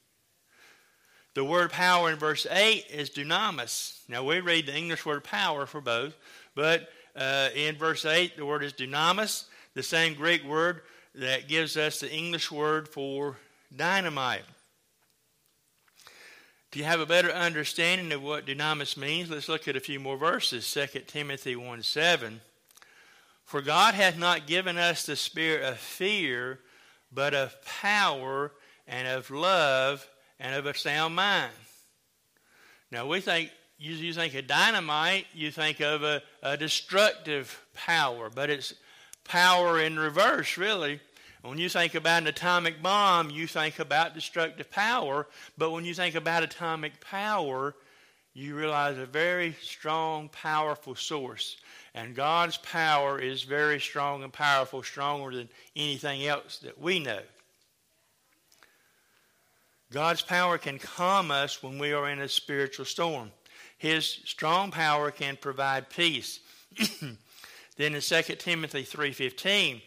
The 1.33 1.45
word 1.45 1.71
power 1.71 2.11
in 2.11 2.19
verse 2.19 2.47
8 2.51 2.85
is 2.91 3.09
dunamis. 3.09 4.01
Now 4.11 4.25
we 4.25 4.41
read 4.41 4.67
the 4.67 4.77
English 4.77 5.07
word 5.07 5.25
power 5.25 5.65
for 5.65 5.81
both, 5.81 6.15
but 6.55 6.91
uh, 7.17 7.49
in 7.55 7.77
verse 7.77 8.05
8 8.05 8.37
the 8.37 8.45
word 8.45 8.63
is 8.63 8.75
dunamis, 8.75 9.47
the 9.73 9.83
same 9.83 10.13
Greek 10.13 10.45
word 10.45 10.83
that 11.15 11.49
gives 11.49 11.79
us 11.79 12.01
the 12.01 12.13
English 12.13 12.53
word 12.53 12.89
for 12.89 13.39
dynamite. 13.75 14.43
You 16.75 16.85
have 16.85 17.01
a 17.01 17.07
better 17.07 17.33
understanding 17.33 18.13
of 18.13 18.23
what 18.23 18.47
dunamis 18.47 18.97
means? 18.97 19.31
Let's 19.31 19.49
look 19.49 19.67
at 19.67 19.77
a 19.77 19.81
few 19.81 19.99
more 19.99 20.19
verses. 20.19 20.71
2 20.71 21.01
Timothy 21.07 21.57
1 21.57 21.83
7. 21.83 22.41
For 23.45 23.63
God 23.63 23.95
hath 23.95 24.19
not 24.19 24.47
given 24.47 24.77
us 24.77 25.07
the 25.07 25.17
spirit 25.17 25.63
of 25.63 25.79
fear, 25.79 26.59
but 27.13 27.33
of 27.33 27.57
power 27.65 28.53
and 28.87 29.07
of 29.09 29.31
love 29.31 30.07
and 30.39 30.55
of 30.55 30.67
a 30.67 30.75
sound 30.75 31.15
mind. 31.15 31.53
Now, 32.91 33.07
we 33.07 33.21
think, 33.21 33.51
you, 33.79 33.95
you 33.95 34.13
think 34.13 34.35
of 34.35 34.47
dynamite, 34.47 35.27
you 35.33 35.51
think 35.51 35.81
of 35.81 36.03
a, 36.03 36.23
a 36.43 36.57
destructive 36.57 37.65
power, 37.73 38.29
but 38.29 38.51
it's 38.51 38.75
power 39.25 39.81
in 39.81 39.99
reverse, 39.99 40.57
really. 40.57 41.01
When 41.43 41.59
you 41.59 41.69
think 41.69 41.95
about 41.95 42.23
an 42.23 42.29
atomic 42.29 42.83
bomb, 42.83 43.31
you 43.31 43.47
think 43.47 43.79
about 43.79 44.15
destructive 44.15 44.71
power. 44.71 45.27
But 45.57 45.71
when 45.71 45.85
you 45.85 45.95
think 45.95 46.15
about 46.15 46.43
atomic 46.43 47.01
power, 47.01 47.75
you 48.35 48.55
realize 48.55 48.99
a 48.99 49.07
very 49.07 49.57
strong, 49.63 50.29
powerful 50.29 50.95
source. 50.95 51.57
And 51.95 52.15
God's 52.15 52.59
power 52.59 53.19
is 53.19 53.45
very 53.45 53.81
strong 53.81 54.23
and 54.23 54.33
powerful, 54.33 54.83
stronger 54.83 55.35
than 55.35 55.49
anything 55.75 56.27
else 56.27 56.59
that 56.59 56.79
we 56.79 56.99
know. 56.99 57.23
God's 59.93 60.23
power 60.23 60.59
can 60.59 60.79
calm 60.79 61.31
us 61.31 61.63
when 61.63 61.79
we 61.79 61.93
are 61.93 62.11
in 62.11 62.21
a 62.21 62.29
spiritual 62.29 62.85
storm. 62.85 63.31
His 63.79 64.05
strong 64.25 64.71
power 64.71 65.11
can 65.11 65.37
provide 65.37 65.91
peace. 65.91 66.41
then 67.77 67.95
in 67.95 68.01
2 68.01 68.23
Timothy 68.37 68.83
3:15, 68.83 69.81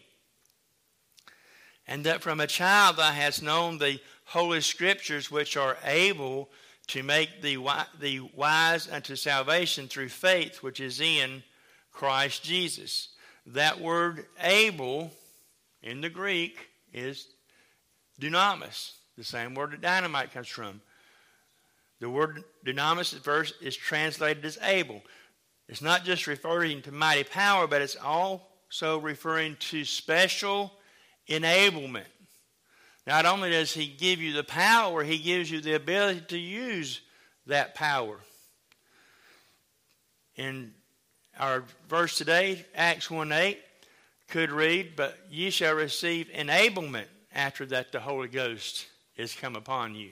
and 1.90 2.06
that 2.06 2.22
from 2.22 2.38
a 2.38 2.46
child 2.46 2.96
thou 2.96 3.10
hast 3.10 3.42
known 3.42 3.76
the 3.76 4.00
holy 4.24 4.60
scriptures 4.60 5.28
which 5.28 5.56
are 5.56 5.76
able 5.84 6.48
to 6.86 7.02
make 7.02 7.42
thee, 7.42 7.58
thee 7.98 8.30
wise 8.32 8.88
unto 8.88 9.16
salvation 9.16 9.88
through 9.88 10.08
faith 10.08 10.62
which 10.62 10.78
is 10.78 11.00
in 11.00 11.42
Christ 11.90 12.44
Jesus. 12.44 13.08
That 13.44 13.80
word 13.80 14.26
able 14.40 15.10
in 15.82 16.00
the 16.00 16.08
Greek 16.08 16.68
is 16.94 17.26
dunamis, 18.20 18.92
the 19.18 19.24
same 19.24 19.54
word 19.54 19.72
that 19.72 19.80
dynamite 19.80 20.32
comes 20.32 20.48
from. 20.48 20.80
The 21.98 22.08
word 22.08 22.44
dunamis 22.64 23.18
verse 23.18 23.52
is 23.60 23.76
translated 23.76 24.44
as 24.44 24.58
able. 24.62 25.02
It's 25.68 25.82
not 25.82 26.04
just 26.04 26.28
referring 26.28 26.82
to 26.82 26.92
mighty 26.92 27.24
power, 27.24 27.66
but 27.66 27.82
it's 27.82 27.96
also 27.96 28.98
referring 28.98 29.56
to 29.56 29.84
special 29.84 30.72
enablement. 31.30 32.04
Not 33.06 33.24
only 33.24 33.50
does 33.50 33.72
he 33.72 33.86
give 33.86 34.20
you 34.20 34.34
the 34.34 34.44
power, 34.44 35.02
he 35.02 35.18
gives 35.18 35.50
you 35.50 35.60
the 35.60 35.74
ability 35.74 36.22
to 36.28 36.38
use 36.38 37.00
that 37.46 37.74
power. 37.74 38.18
In 40.36 40.72
our 41.38 41.64
verse 41.88 42.18
today, 42.18 42.64
Acts 42.74 43.10
1 43.10 43.32
8, 43.32 43.58
could 44.28 44.50
read, 44.50 44.96
But 44.96 45.18
ye 45.30 45.50
shall 45.50 45.74
receive 45.74 46.28
enablement 46.28 47.06
after 47.34 47.66
that 47.66 47.92
the 47.92 48.00
Holy 48.00 48.28
Ghost 48.28 48.86
is 49.16 49.34
come 49.34 49.56
upon 49.56 49.94
you. 49.94 50.10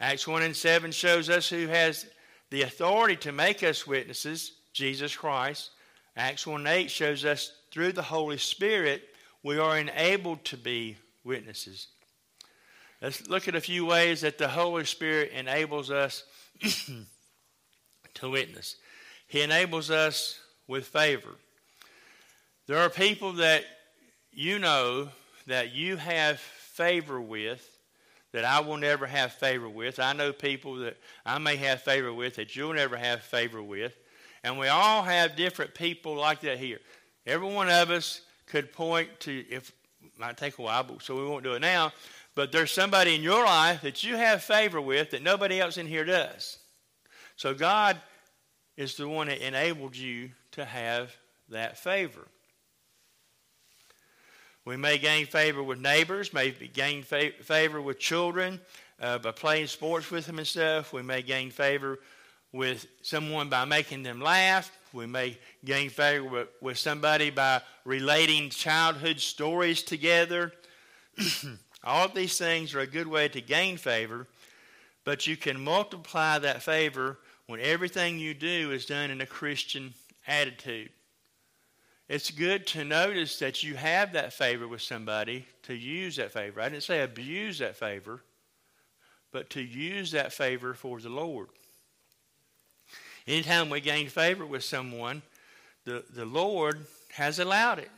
Acts 0.00 0.26
1 0.26 0.42
and 0.42 0.56
7 0.56 0.92
shows 0.92 1.30
us 1.30 1.48
who 1.48 1.66
has 1.68 2.06
the 2.50 2.62
authority 2.62 3.16
to 3.16 3.32
make 3.32 3.62
us 3.62 3.86
witnesses, 3.86 4.52
Jesus 4.72 5.16
Christ. 5.16 5.70
Acts 6.16 6.46
1 6.46 6.66
8 6.66 6.90
shows 6.90 7.24
us 7.24 7.52
through 7.70 7.92
the 7.92 8.02
Holy 8.02 8.38
Spirit 8.38 9.02
we 9.46 9.58
are 9.58 9.78
enabled 9.78 10.44
to 10.44 10.56
be 10.56 10.96
witnesses. 11.22 11.86
Let's 13.00 13.28
look 13.28 13.46
at 13.46 13.54
a 13.54 13.60
few 13.60 13.86
ways 13.86 14.22
that 14.22 14.38
the 14.38 14.48
Holy 14.48 14.84
Spirit 14.84 15.30
enables 15.30 15.88
us 15.88 16.24
to 18.14 18.28
witness. 18.28 18.74
He 19.28 19.42
enables 19.42 19.88
us 19.88 20.40
with 20.66 20.88
favor. 20.88 21.30
There 22.66 22.78
are 22.78 22.90
people 22.90 23.34
that 23.34 23.62
you 24.32 24.58
know 24.58 25.10
that 25.46 25.72
you 25.72 25.96
have 25.96 26.40
favor 26.40 27.20
with 27.20 27.64
that 28.32 28.44
I 28.44 28.58
will 28.58 28.78
never 28.78 29.06
have 29.06 29.30
favor 29.30 29.68
with. 29.68 30.00
I 30.00 30.12
know 30.12 30.32
people 30.32 30.74
that 30.78 30.96
I 31.24 31.38
may 31.38 31.54
have 31.54 31.82
favor 31.82 32.12
with 32.12 32.34
that 32.34 32.56
you'll 32.56 32.74
never 32.74 32.96
have 32.96 33.22
favor 33.22 33.62
with. 33.62 33.94
And 34.42 34.58
we 34.58 34.66
all 34.66 35.04
have 35.04 35.36
different 35.36 35.72
people 35.72 36.16
like 36.16 36.40
that 36.40 36.58
here. 36.58 36.80
Every 37.24 37.46
one 37.48 37.68
of 37.68 37.90
us 37.90 38.22
could 38.46 38.72
point 38.72 39.08
to, 39.20 39.44
if 39.50 39.72
might 40.18 40.36
take 40.36 40.58
a 40.58 40.62
while, 40.62 40.84
but, 40.84 41.02
so 41.02 41.16
we 41.16 41.26
won't 41.26 41.44
do 41.44 41.54
it 41.54 41.60
now, 41.60 41.92
but 42.34 42.52
there's 42.52 42.70
somebody 42.70 43.14
in 43.14 43.22
your 43.22 43.44
life 43.44 43.82
that 43.82 44.04
you 44.04 44.16
have 44.16 44.42
favor 44.42 44.80
with 44.80 45.10
that 45.10 45.22
nobody 45.22 45.60
else 45.60 45.76
in 45.76 45.86
here 45.86 46.04
does. 46.04 46.58
So 47.36 47.54
God 47.54 47.98
is 48.76 48.96
the 48.96 49.08
one 49.08 49.28
that 49.28 49.46
enabled 49.46 49.96
you 49.96 50.30
to 50.52 50.64
have 50.64 51.14
that 51.48 51.78
favor. 51.78 52.26
We 54.64 54.76
may 54.76 54.98
gain 54.98 55.26
favor 55.26 55.62
with 55.62 55.78
neighbors, 55.78 56.32
may 56.32 56.50
gain 56.50 57.02
favor 57.02 57.80
with 57.80 57.98
children 57.98 58.60
uh, 59.00 59.18
by 59.18 59.30
playing 59.30 59.68
sports 59.68 60.10
with 60.10 60.26
them 60.26 60.38
and 60.38 60.46
stuff. 60.46 60.92
We 60.92 61.02
may 61.02 61.22
gain 61.22 61.50
favor 61.50 62.00
with 62.52 62.86
someone 63.02 63.48
by 63.48 63.64
making 63.64 64.02
them 64.02 64.20
laugh. 64.20 64.70
We 64.96 65.04
may 65.06 65.38
gain 65.62 65.90
favor 65.90 66.48
with, 66.62 66.78
somebody 66.78 67.28
by 67.28 67.60
relating 67.84 68.48
childhood 68.48 69.20
stories 69.20 69.82
together. 69.82 70.52
All 71.84 72.08
these 72.08 72.38
things 72.38 72.74
are 72.74 72.80
a 72.80 72.86
good 72.86 73.06
way 73.06 73.28
to 73.28 73.42
gain 73.42 73.76
favor, 73.76 74.26
but 75.04 75.26
you 75.26 75.36
can 75.36 75.62
multiply 75.62 76.38
that 76.38 76.62
favor 76.62 77.18
when 77.46 77.60
everything 77.60 78.18
you 78.18 78.32
do 78.32 78.72
is 78.72 78.86
done 78.86 79.10
in 79.10 79.20
a 79.20 79.26
Christian 79.26 79.92
attitude. 80.26 80.88
It's 82.08 82.30
good 82.30 82.66
to 82.68 82.82
notice 82.82 83.38
that 83.40 83.62
you 83.62 83.74
have 83.74 84.14
that 84.14 84.32
favor 84.32 84.66
with 84.66 84.80
somebody, 84.80 85.46
to 85.64 85.74
use 85.74 86.16
that 86.16 86.32
favor. 86.32 86.60
I 86.60 86.70
didn't 86.70 86.84
say 86.84 87.02
abuse 87.02 87.58
that 87.58 87.76
favor, 87.76 88.22
but 89.30 89.50
to 89.50 89.60
use 89.60 90.12
that 90.12 90.32
favor 90.32 90.72
for 90.72 91.00
the 91.00 91.10
Lord. 91.10 91.48
Anytime 93.26 93.70
we 93.70 93.80
gain 93.80 94.08
favor 94.08 94.46
with 94.46 94.62
someone, 94.62 95.22
the, 95.84 96.04
the 96.14 96.24
Lord 96.24 96.86
has 97.12 97.38
allowed 97.40 97.80
it. 97.80 97.90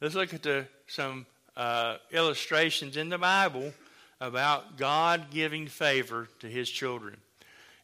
Let's 0.00 0.14
look 0.14 0.32
at 0.32 0.42
the, 0.42 0.66
some 0.86 1.26
uh, 1.56 1.96
illustrations 2.12 2.96
in 2.96 3.08
the 3.08 3.18
Bible 3.18 3.72
about 4.20 4.76
God 4.76 5.30
giving 5.30 5.66
favor 5.66 6.28
to 6.40 6.46
his 6.46 6.70
children. 6.70 7.16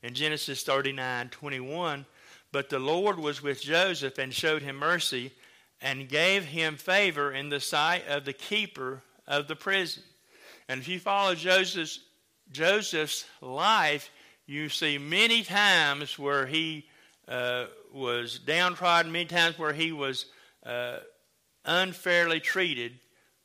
In 0.03 0.15
Genesis 0.15 0.63
39 0.63 1.31
21, 1.31 2.07
but 2.53 2.69
the 2.69 2.79
Lord 2.79 3.19
was 3.19 3.43
with 3.43 3.63
Joseph 3.63 4.19
and 4.19 4.33
showed 4.33 4.63
him 4.63 4.77
mercy 4.77 5.33
and 5.81 6.09
gave 6.09 6.45
him 6.45 6.77
favor 6.77 7.33
in 7.33 7.49
the 7.49 7.61
sight 7.61 8.07
of 8.09 8.25
the 8.25 8.33
keeper 8.33 9.03
of 9.27 9.49
the 9.49 9.57
prison. 9.57 10.03
And 10.69 10.81
if 10.81 10.89
you 10.89 11.01
follow 11.01 11.35
Joseph's, 11.35 12.01
Joseph's 12.51 13.25
life, 13.41 14.11
you 14.47 14.69
see 14.69 14.99
many 14.99 15.43
times 15.43 16.19
where 16.19 16.47
he 16.47 16.87
uh, 17.29 17.67
was 17.93 18.39
downtrodden, 18.39 19.13
many 19.13 19.27
times 19.27 19.59
where 19.59 19.73
he 19.73 19.93
was 19.93 20.27
uh, 20.65 20.99
unfairly 21.65 22.41
treated, 22.41 22.99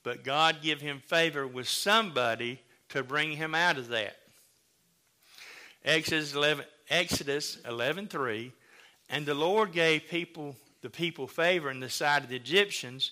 but 0.03 0.23
God 0.23 0.57
give 0.61 0.81
him 0.81 1.01
favor 1.05 1.47
with 1.47 1.67
somebody 1.67 2.59
to 2.89 3.03
bring 3.03 3.33
him 3.33 3.53
out 3.53 3.77
of 3.77 3.89
that. 3.89 4.17
Exodus 5.83 6.33
11, 6.33 6.65
Exodus 6.89 7.57
11.3, 7.65 8.51
And 9.09 9.25
the 9.25 9.33
Lord 9.33 9.71
gave 9.71 10.07
people 10.07 10.55
the 10.81 10.89
people 10.89 11.27
favor 11.27 11.69
in 11.69 11.79
the 11.79 11.89
sight 11.89 12.23
of 12.23 12.29
the 12.29 12.35
Egyptians. 12.35 13.11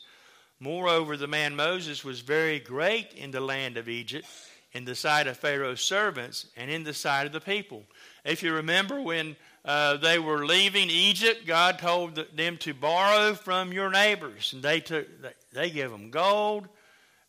Moreover, 0.59 1.17
the 1.17 1.27
man 1.27 1.55
Moses 1.55 2.03
was 2.03 2.21
very 2.21 2.59
great 2.59 3.13
in 3.13 3.31
the 3.31 3.41
land 3.41 3.77
of 3.77 3.89
Egypt, 3.89 4.27
in 4.75 4.83
the 4.83 4.93
sight 4.93 5.25
of 5.25 5.37
Pharaoh's 5.37 5.79
servants 5.79 6.47
and 6.57 6.69
in 6.69 6.83
the 6.83 6.93
sight 6.93 7.25
of 7.25 7.31
the 7.31 7.39
people. 7.39 7.83
If 8.25 8.43
you 8.43 8.53
remember 8.53 8.99
when 8.99 9.37
uh, 9.63 9.95
they 9.97 10.19
were 10.19 10.45
leaving 10.45 10.89
Egypt, 10.89 11.47
God 11.47 11.79
told 11.79 12.21
them 12.35 12.57
to 12.57 12.73
borrow 12.73 13.35
from 13.35 13.71
your 13.71 13.89
neighbors, 13.89 14.51
and 14.51 14.61
they 14.61 14.81
took 14.81 15.07
they 15.53 15.69
gave 15.69 15.89
them 15.89 16.11
gold. 16.11 16.67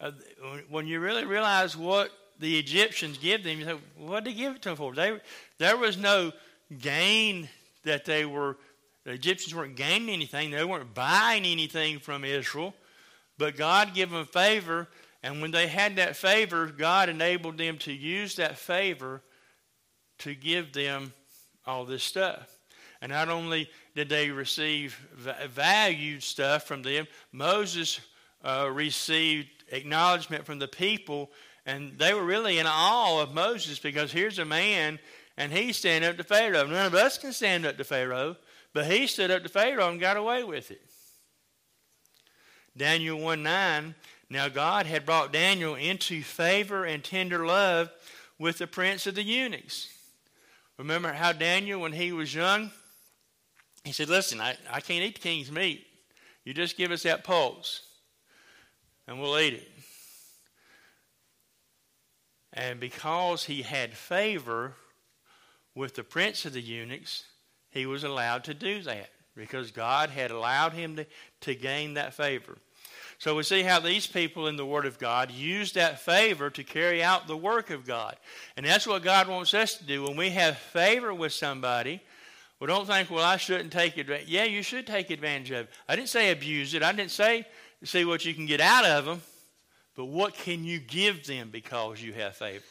Uh, 0.01 0.11
when 0.69 0.89
you 0.89 0.99
really 0.99 1.25
realize 1.25 1.77
what 1.77 2.11
the 2.41 2.59
Egyptians 2.59 3.17
give 3.17 3.45
them, 3.45 3.61
you 3.61 3.65
say, 3.65 3.79
what 3.97 4.25
did 4.25 4.35
they 4.35 4.39
give 4.39 4.57
it 4.57 4.63
to 4.63 4.71
them 4.71 4.77
for? 4.77 4.93
They, 4.93 5.19
there 5.59 5.77
was 5.77 5.97
no 5.97 6.33
gain 6.81 7.49
that 7.85 8.05
they 8.05 8.27
were. 8.27 8.59
The 9.05 9.13
Egyptians 9.13 9.55
weren't 9.55 9.77
gaining 9.77 10.09
anything; 10.09 10.51
they 10.51 10.65
weren't 10.65 10.95
buying 10.95 11.45
anything 11.45 12.01
from 12.01 12.25
Israel. 12.25 12.75
But 13.39 13.57
God 13.57 13.95
gave 13.95 14.11
them 14.11 14.27
favor 14.27 14.89
and 15.27 15.43
when 15.43 15.51
they 15.51 15.67
had 15.67 15.97
that 15.97 16.15
favor, 16.15 16.67
God 16.67 17.09
enabled 17.09 17.59
them 17.59 17.79
to 17.79 17.93
use 17.93 18.37
that 18.37 18.59
favor 18.59 19.23
to 20.19 20.37
give 20.37 20.73
them 20.73 21.13
all 21.67 21.85
this 21.85 22.05
stuff. 22.05 22.49
And 23.03 23.11
not 23.11 23.29
only 23.29 23.69
did 23.97 24.09
they 24.09 24.31
receive 24.31 24.95
valued 25.51 26.23
stuff 26.23 26.69
from 26.69 26.83
them, 26.83 27.09
Moses 27.33 27.99
uh, 28.45 28.71
received 28.73 29.49
acknowledgement 29.73 30.47
from 30.47 30.61
the 30.61 30.69
people, 30.69 31.33
and 31.67 31.99
they 31.99 32.15
were 32.15 32.25
really 32.25 32.61
in 32.61 32.67
awe 32.69 33.21
of 33.21 33.35
Moses 33.35 33.81
because 33.81 34.13
here's 34.13 34.39
a 34.39 34.45
man, 34.45 35.01
and 35.37 35.51
he's 35.51 35.77
standing 35.77 36.09
up 36.09 36.19
to 36.19 36.25
Pharaoh. 36.25 36.69
None 36.69 36.87
of 36.87 36.95
us 36.95 37.19
can 37.19 37.33
stand 37.33 37.67
up 37.67 37.77
to 37.79 37.85
Pharaoh, 37.85 38.37
but 38.73 38.87
he 38.87 39.09
stood 39.09 39.33
up 39.33 39.43
to 39.43 39.49
Pharaoh 39.49 39.91
and 39.91 39.99
got 39.99 40.17
away 40.17 40.45
with 40.45 40.71
it. 40.71 40.83
Daniel 42.77 43.19
1 43.19 43.43
9 43.43 43.95
now 44.29 44.49
God 44.49 44.87
had 44.87 45.07
brought 45.07 45.33
Daniel 45.33 45.75
into 45.75 46.23
favor 46.23 46.85
and 46.85 47.03
tender 47.03 47.47
love 47.47 47.91
with 48.39 48.59
the 48.59 48.67
prince 48.67 49.07
of 49.07 49.15
the 49.15 49.23
eunuchs. 49.23 49.89
Remember 50.79 51.13
how 51.13 51.33
Daniel, 51.33 51.81
when 51.81 51.93
he 51.93 52.13
was 52.13 52.35
young, 52.35 52.71
he 53.85 53.93
said, 53.93 54.09
Listen, 54.09 54.41
I, 54.41 54.57
I 54.71 54.81
can't 54.81 55.05
eat 55.05 55.15
the 55.15 55.21
king's 55.21 55.51
meat. 55.51 55.87
You 56.45 56.53
just 56.53 56.77
give 56.77 56.91
us 56.91 57.05
that 57.05 57.25
pulse. 57.25 57.83
and 59.07 59.21
we'll 59.21 59.39
eat 59.39 59.55
it. 59.55 59.69
And 62.53 62.81
because 62.81 63.45
he 63.45 63.63
had 63.63 63.95
favor 63.95 64.75
with 65.75 65.95
the 65.95 66.05
prince 66.05 66.45
of 66.45 66.55
the 66.55 66.61
eunuchs, 66.61 67.25
he 67.71 67.87
was 67.87 68.03
allowed 68.03 68.45
to 68.45 68.55
do 68.55 68.83
that 68.83 69.11
because 69.37 69.71
God 69.71 70.11
had 70.11 70.31
allowed 70.31 70.73
him 70.73 70.97
to, 70.97 71.07
to 71.43 71.55
gain 71.55 71.95
that 71.95 72.15
favor. 72.15 72.57
So 73.19 73.35
we 73.35 73.43
see 73.43 73.63
how 73.63 73.81
these 73.81 74.07
people 74.07 74.47
in 74.47 74.57
the 74.57 74.67
Word 74.67 74.85
of 74.85 74.99
God 74.99 75.31
use 75.31 75.73
that 75.73 76.01
favor 76.01 76.51
to 76.51 76.63
carry 76.63 77.03
out 77.03 77.27
the 77.27 77.37
work 77.37 77.71
of 77.71 77.87
God. 77.87 78.17
And 78.57 78.67
that's 78.67 78.87
what 78.87 79.03
God 79.03 79.29
wants 79.29 79.55
us 79.55 79.75
to 79.79 79.85
do. 79.85 80.03
When 80.03 80.17
we 80.17 80.31
have 80.31 80.59
favor 80.59 81.15
with 81.15 81.33
somebody, 81.33 82.03
we 82.61 82.67
don't 82.67 82.87
think, 82.87 83.11
well, 83.11 83.25
I 83.25 83.37
shouldn't 83.37 83.73
take 83.73 83.97
advantage. 83.97 84.29
Yeah, 84.29 84.45
you 84.45 84.63
should 84.63 84.87
take 84.87 85.11
advantage 85.11 85.51
of 85.51 85.67
it. 85.67 85.71
I 85.89 85.97
didn't 85.97 86.11
say 86.11 86.31
abuse 86.31 86.75
it. 86.75 86.83
I 86.83 86.93
didn't 86.93 87.11
say 87.11 87.47
see 87.85 88.05
what 88.05 88.25
you 88.25 88.35
can 88.35 88.47
get 88.47 88.61
out 88.61 88.85
of 88.85 89.05
them. 89.05 89.23
But 89.95 90.07
what 90.07 90.35
can 90.35 90.65
you 90.65 90.79
give 90.79 91.27
them 91.27 91.49
because 91.51 92.03
you 92.03 92.13
have 92.13 92.37
favor? 92.37 92.65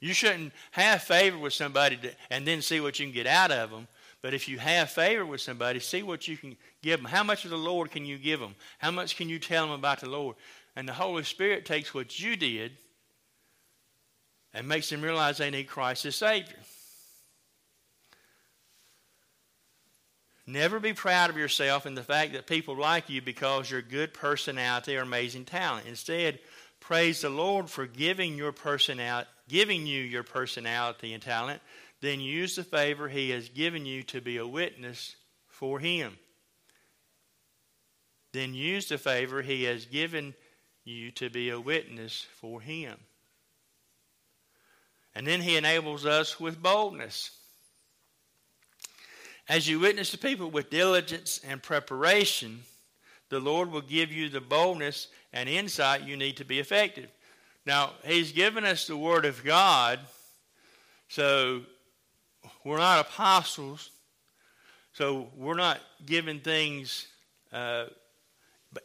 You 0.00 0.12
shouldn't 0.12 0.52
have 0.72 1.02
favor 1.02 1.38
with 1.38 1.54
somebody 1.54 1.96
to, 1.98 2.10
and 2.30 2.46
then 2.46 2.60
see 2.60 2.80
what 2.80 2.98
you 2.98 3.06
can 3.06 3.14
get 3.14 3.26
out 3.26 3.50
of 3.50 3.70
them. 3.70 3.88
But 4.22 4.34
if 4.34 4.48
you 4.48 4.58
have 4.58 4.90
favor 4.90 5.24
with 5.24 5.40
somebody, 5.40 5.78
see 5.78 6.02
what 6.02 6.26
you 6.26 6.36
can 6.36 6.56
give 6.82 7.00
them. 7.00 7.10
How 7.10 7.22
much 7.22 7.44
of 7.44 7.50
the 7.50 7.58
Lord 7.58 7.90
can 7.90 8.04
you 8.04 8.18
give 8.18 8.40
them? 8.40 8.54
How 8.78 8.90
much 8.90 9.16
can 9.16 9.28
you 9.28 9.38
tell 9.38 9.66
them 9.66 9.74
about 9.74 10.00
the 10.00 10.08
Lord? 10.08 10.36
And 10.74 10.88
the 10.88 10.92
Holy 10.92 11.22
Spirit 11.22 11.64
takes 11.64 11.94
what 11.94 12.18
you 12.18 12.36
did 12.36 12.72
and 14.52 14.66
makes 14.66 14.90
them 14.90 15.02
realize 15.02 15.38
they 15.38 15.50
need 15.50 15.68
Christ 15.68 16.06
as 16.06 16.16
Savior. 16.16 16.56
Never 20.46 20.78
be 20.78 20.92
proud 20.92 21.28
of 21.28 21.36
yourself 21.36 21.86
and 21.86 21.96
the 21.96 22.02
fact 22.02 22.32
that 22.32 22.46
people 22.46 22.76
like 22.76 23.10
you 23.10 23.20
because 23.20 23.70
your 23.70 23.82
good 23.82 24.14
personality 24.14 24.96
or 24.96 25.02
amazing 25.02 25.44
talent. 25.44 25.86
Instead, 25.88 26.38
praise 26.78 27.22
the 27.22 27.28
Lord 27.28 27.68
for 27.68 27.84
giving 27.84 28.36
your 28.36 28.52
personality, 28.52 29.28
giving 29.48 29.86
you 29.86 30.00
your 30.00 30.22
personality 30.22 31.12
and 31.14 31.22
talent. 31.22 31.60
Then 32.06 32.20
use 32.20 32.54
the 32.54 32.62
favor 32.62 33.08
He 33.08 33.30
has 33.30 33.48
given 33.48 33.84
you 33.84 34.04
to 34.04 34.20
be 34.20 34.36
a 34.36 34.46
witness 34.46 35.16
for 35.48 35.80
Him. 35.80 36.16
Then 38.30 38.54
use 38.54 38.88
the 38.88 38.96
favor 38.96 39.42
He 39.42 39.64
has 39.64 39.86
given 39.86 40.32
you 40.84 41.10
to 41.10 41.28
be 41.28 41.50
a 41.50 41.58
witness 41.58 42.24
for 42.36 42.60
Him. 42.60 42.96
And 45.16 45.26
then 45.26 45.40
He 45.40 45.56
enables 45.56 46.06
us 46.06 46.38
with 46.38 46.62
boldness. 46.62 47.32
As 49.48 49.68
you 49.68 49.80
witness 49.80 50.12
to 50.12 50.18
people 50.18 50.48
with 50.48 50.70
diligence 50.70 51.40
and 51.44 51.60
preparation, 51.60 52.60
the 53.30 53.40
Lord 53.40 53.72
will 53.72 53.80
give 53.80 54.12
you 54.12 54.28
the 54.28 54.40
boldness 54.40 55.08
and 55.32 55.48
insight 55.48 56.02
you 56.06 56.16
need 56.16 56.36
to 56.36 56.44
be 56.44 56.60
effective. 56.60 57.10
Now, 57.66 57.94
He's 58.04 58.30
given 58.30 58.64
us 58.64 58.86
the 58.86 58.96
Word 58.96 59.24
of 59.24 59.42
God, 59.42 59.98
so 61.08 61.62
we're 62.64 62.78
not 62.78 63.00
apostles, 63.00 63.90
so 64.92 65.28
we're 65.36 65.54
not 65.54 65.80
given 66.04 66.40
things 66.40 67.06
uh, 67.52 67.86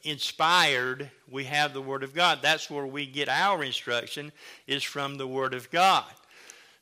inspired. 0.04 1.10
We 1.30 1.45
have 1.45 1.74
the 1.74 1.82
Word 1.82 2.04
of 2.04 2.13
God. 2.13 2.39
That's 2.41 2.69
where 2.69 2.86
we 2.86 3.06
get 3.06 3.30
our 3.30 3.63
instruction, 3.63 4.32
is 4.67 4.84
from 4.84 5.17
the 5.17 5.28
Word 5.28 5.54
of 5.54 5.69
God. 5.71 6.06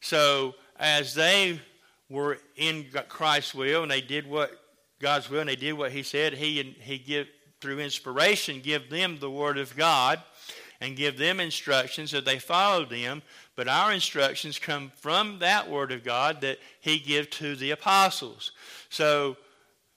So, 0.01 0.55
as 0.79 1.13
they 1.13 1.59
were 2.09 2.39
in 2.55 2.87
Christ's 3.07 3.53
will 3.53 3.83
and 3.83 3.91
they 3.91 4.01
did 4.01 4.27
what 4.27 4.51
God's 4.99 5.29
will 5.29 5.41
and 5.41 5.49
they 5.49 5.55
did 5.55 5.73
what 5.73 5.91
He 5.91 6.03
said. 6.03 6.33
He 6.33 6.59
and 6.59 6.73
He 6.79 6.97
give 6.97 7.27
through 7.61 7.79
inspiration 7.79 8.61
give 8.61 8.89
them 8.89 9.17
the 9.19 9.29
Word 9.29 9.57
of 9.57 9.75
God 9.75 10.21
and 10.81 10.95
give 10.95 11.17
them 11.17 11.39
instructions 11.39 12.11
that 12.11 12.25
they 12.25 12.39
follow 12.39 12.85
them. 12.85 13.21
But 13.60 13.67
our 13.67 13.91
instructions 13.91 14.58
come 14.58 14.89
from 15.02 15.39
that 15.39 15.69
Word 15.69 15.91
of 15.91 16.02
God 16.02 16.39
that 16.39 16.60
He 16.80 16.98
give 16.98 17.30
to 17.32 17.58
the 17.58 17.72
apostles. 17.72 18.54
So 18.89 19.36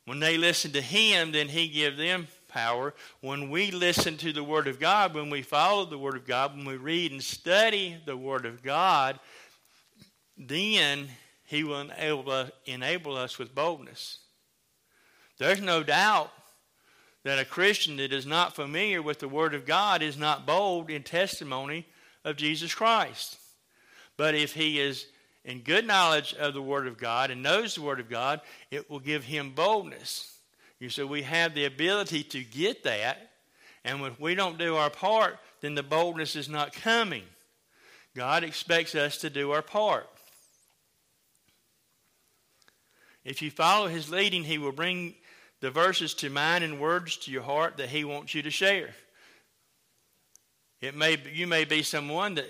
when 0.05 0.19
they 0.19 0.37
listen 0.37 0.73
to 0.73 0.81
Him, 0.81 1.31
then 1.31 1.47
He 1.47 1.69
give 1.69 1.97
them 1.97 2.27
power. 2.49 2.93
When 3.21 3.51
we 3.51 3.71
listen 3.71 4.17
to 4.17 4.33
the 4.33 4.43
Word 4.43 4.67
of 4.67 4.81
God, 4.81 5.15
when 5.15 5.31
we 5.31 5.43
follow 5.43 5.85
the 5.85 5.97
Word 5.97 6.17
of 6.17 6.27
God, 6.27 6.57
when 6.57 6.65
we 6.65 6.75
read 6.75 7.13
and 7.13 7.23
study 7.23 7.97
the 8.05 8.17
Word 8.17 8.47
of 8.47 8.65
God, 8.65 9.21
then 10.37 11.07
he 11.45 11.63
will 11.63 11.83
enable 11.83 12.33
us, 12.33 12.51
enable 12.67 13.17
us 13.17 13.39
with 13.39 13.55
boldness. 13.55 14.19
There's 15.39 15.61
no 15.61 15.85
doubt 15.85 16.33
that 17.23 17.39
a 17.39 17.45
Christian 17.45 17.99
that 17.99 18.13
is 18.13 18.27
not 18.27 18.57
familiar 18.57 19.01
with 19.01 19.21
the 19.21 19.29
Word 19.29 19.55
of 19.55 19.67
God 19.67 20.03
is 20.03 20.19
not 20.19 20.47
bold 20.47 20.91
in 20.91 21.05
testimony 21.05 21.87
of 22.25 22.35
Jesus 22.35 22.75
Christ. 22.75 23.39
But 24.23 24.37
if 24.37 24.55
he 24.55 24.79
is 24.79 25.07
in 25.45 25.63
good 25.63 25.85
knowledge 25.85 26.33
of 26.35 26.55
the 26.55 26.63
Word 26.63 26.87
of 26.87 26.97
God 26.97 27.33
and 27.33 27.43
knows 27.43 27.75
the 27.75 27.83
Word 27.83 27.99
of 27.99 28.09
God, 28.09 28.41
it 28.71 28.89
will 28.89 29.01
give 29.01 29.25
him 29.25 29.51
boldness. 29.51 30.39
You 30.79 30.91
so 30.91 31.09
we 31.09 31.23
have 31.23 31.57
the 31.57 31.65
ability 31.65 32.23
to 32.23 32.45
get 32.45 32.85
that, 32.85 33.33
and 33.85 34.01
if 34.03 34.21
we 34.21 34.37
don't 34.37 34.59
do 34.59 34.77
our 34.77 34.91
part, 34.91 35.41
then 35.61 35.75
the 35.75 35.83
boldness 35.83 36.37
is 36.37 36.49
not 36.49 36.73
coming. 36.73 37.25
God 38.15 38.45
expects 38.45 38.95
us 38.95 39.17
to 39.19 39.29
do 39.29 39.51
our 39.51 39.61
part. 39.61 40.09
If 43.25 43.43
you 43.43 43.51
follow 43.51 43.89
his 43.89 44.09
leading, 44.09 44.45
he 44.45 44.59
will 44.59 44.71
bring 44.71 45.17
the 45.59 45.73
verses 45.73 46.15
to 46.15 46.31
mind 46.31 46.63
and 46.63 46.79
words 46.79 47.17
to 47.17 47.33
your 47.33 47.43
heart 47.43 47.77
that 47.79 47.89
he 47.89 48.05
wants 48.05 48.37
you 48.37 48.43
to 48.43 48.51
share. 48.53 48.91
It 50.81 50.95
may 50.95 51.19
you 51.33 51.49
may 51.49 51.65
be 51.65 51.83
someone 51.83 52.37
that 52.37 52.47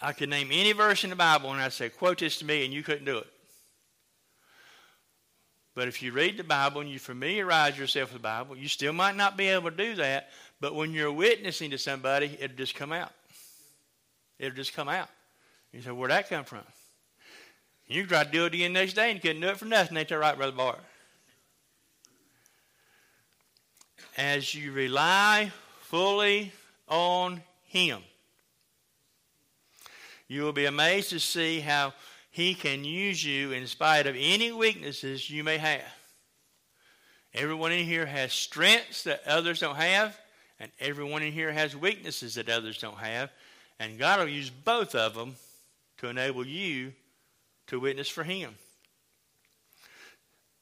I 0.00 0.12
could 0.12 0.30
name 0.30 0.48
any 0.50 0.72
verse 0.72 1.04
in 1.04 1.10
the 1.10 1.16
Bible 1.16 1.52
and 1.52 1.60
I'd 1.60 1.72
say, 1.72 1.90
quote 1.90 2.18
this 2.18 2.38
to 2.38 2.44
me, 2.44 2.64
and 2.64 2.72
you 2.72 2.82
couldn't 2.82 3.04
do 3.04 3.18
it. 3.18 3.26
But 5.74 5.88
if 5.88 6.02
you 6.02 6.12
read 6.12 6.36
the 6.36 6.44
Bible 6.44 6.80
and 6.80 6.90
you 6.90 6.98
familiarize 6.98 7.78
yourself 7.78 8.12
with 8.12 8.22
the 8.22 8.26
Bible, 8.26 8.56
you 8.56 8.68
still 8.68 8.92
might 8.92 9.16
not 9.16 9.36
be 9.36 9.48
able 9.48 9.70
to 9.70 9.76
do 9.76 9.94
that. 9.96 10.30
But 10.60 10.74
when 10.74 10.92
you're 10.92 11.12
witnessing 11.12 11.70
to 11.70 11.78
somebody, 11.78 12.36
it'll 12.40 12.56
just 12.56 12.74
come 12.74 12.92
out. 12.92 13.12
It'll 14.38 14.56
just 14.56 14.74
come 14.74 14.88
out. 14.88 15.08
You 15.72 15.82
say, 15.82 15.90
where'd 15.90 16.10
that 16.10 16.28
come 16.28 16.44
from? 16.44 16.64
You 17.86 18.06
try 18.06 18.24
to 18.24 18.30
do 18.30 18.46
it 18.46 18.54
again 18.54 18.72
next 18.72 18.94
day 18.94 19.10
and 19.10 19.16
you 19.16 19.20
couldn't 19.20 19.42
do 19.42 19.48
it 19.48 19.56
for 19.58 19.64
nothing. 19.64 19.96
Ain't 19.96 20.08
that 20.08 20.18
right, 20.18 20.36
Brother 20.36 20.52
Bart? 20.52 20.78
As 24.16 24.54
you 24.54 24.72
rely 24.72 25.52
fully 25.80 26.52
on 26.88 27.42
Him, 27.64 28.02
you 30.30 30.42
will 30.42 30.52
be 30.52 30.66
amazed 30.66 31.10
to 31.10 31.18
see 31.18 31.58
how 31.58 31.92
He 32.30 32.54
can 32.54 32.84
use 32.84 33.22
you 33.22 33.50
in 33.50 33.66
spite 33.66 34.06
of 34.06 34.14
any 34.16 34.52
weaknesses 34.52 35.28
you 35.28 35.42
may 35.42 35.58
have. 35.58 35.82
Everyone 37.34 37.72
in 37.72 37.84
here 37.84 38.06
has 38.06 38.32
strengths 38.32 39.02
that 39.02 39.22
others 39.26 39.58
don't 39.58 39.74
have, 39.74 40.16
and 40.60 40.70
everyone 40.78 41.24
in 41.24 41.32
here 41.32 41.50
has 41.50 41.74
weaknesses 41.74 42.36
that 42.36 42.48
others 42.48 42.78
don't 42.78 42.98
have. 42.98 43.30
And 43.80 43.98
God 43.98 44.20
will 44.20 44.28
use 44.28 44.50
both 44.50 44.94
of 44.94 45.16
them 45.16 45.34
to 45.98 46.06
enable 46.06 46.46
you 46.46 46.92
to 47.66 47.80
witness 47.80 48.08
for 48.08 48.22
Him. 48.22 48.54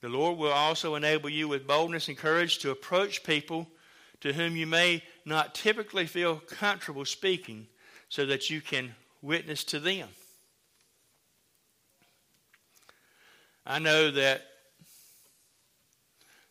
The 0.00 0.08
Lord 0.08 0.38
will 0.38 0.52
also 0.52 0.94
enable 0.94 1.28
you 1.28 1.46
with 1.46 1.66
boldness 1.66 2.08
and 2.08 2.16
courage 2.16 2.56
to 2.60 2.70
approach 2.70 3.22
people 3.22 3.68
to 4.22 4.32
whom 4.32 4.56
you 4.56 4.66
may 4.66 5.02
not 5.26 5.54
typically 5.54 6.06
feel 6.06 6.36
comfortable 6.36 7.04
speaking 7.04 7.66
so 8.08 8.24
that 8.24 8.48
you 8.48 8.62
can 8.62 8.94
witness 9.22 9.64
to 9.64 9.80
them. 9.80 10.08
I 13.66 13.78
know 13.78 14.10
that 14.10 14.42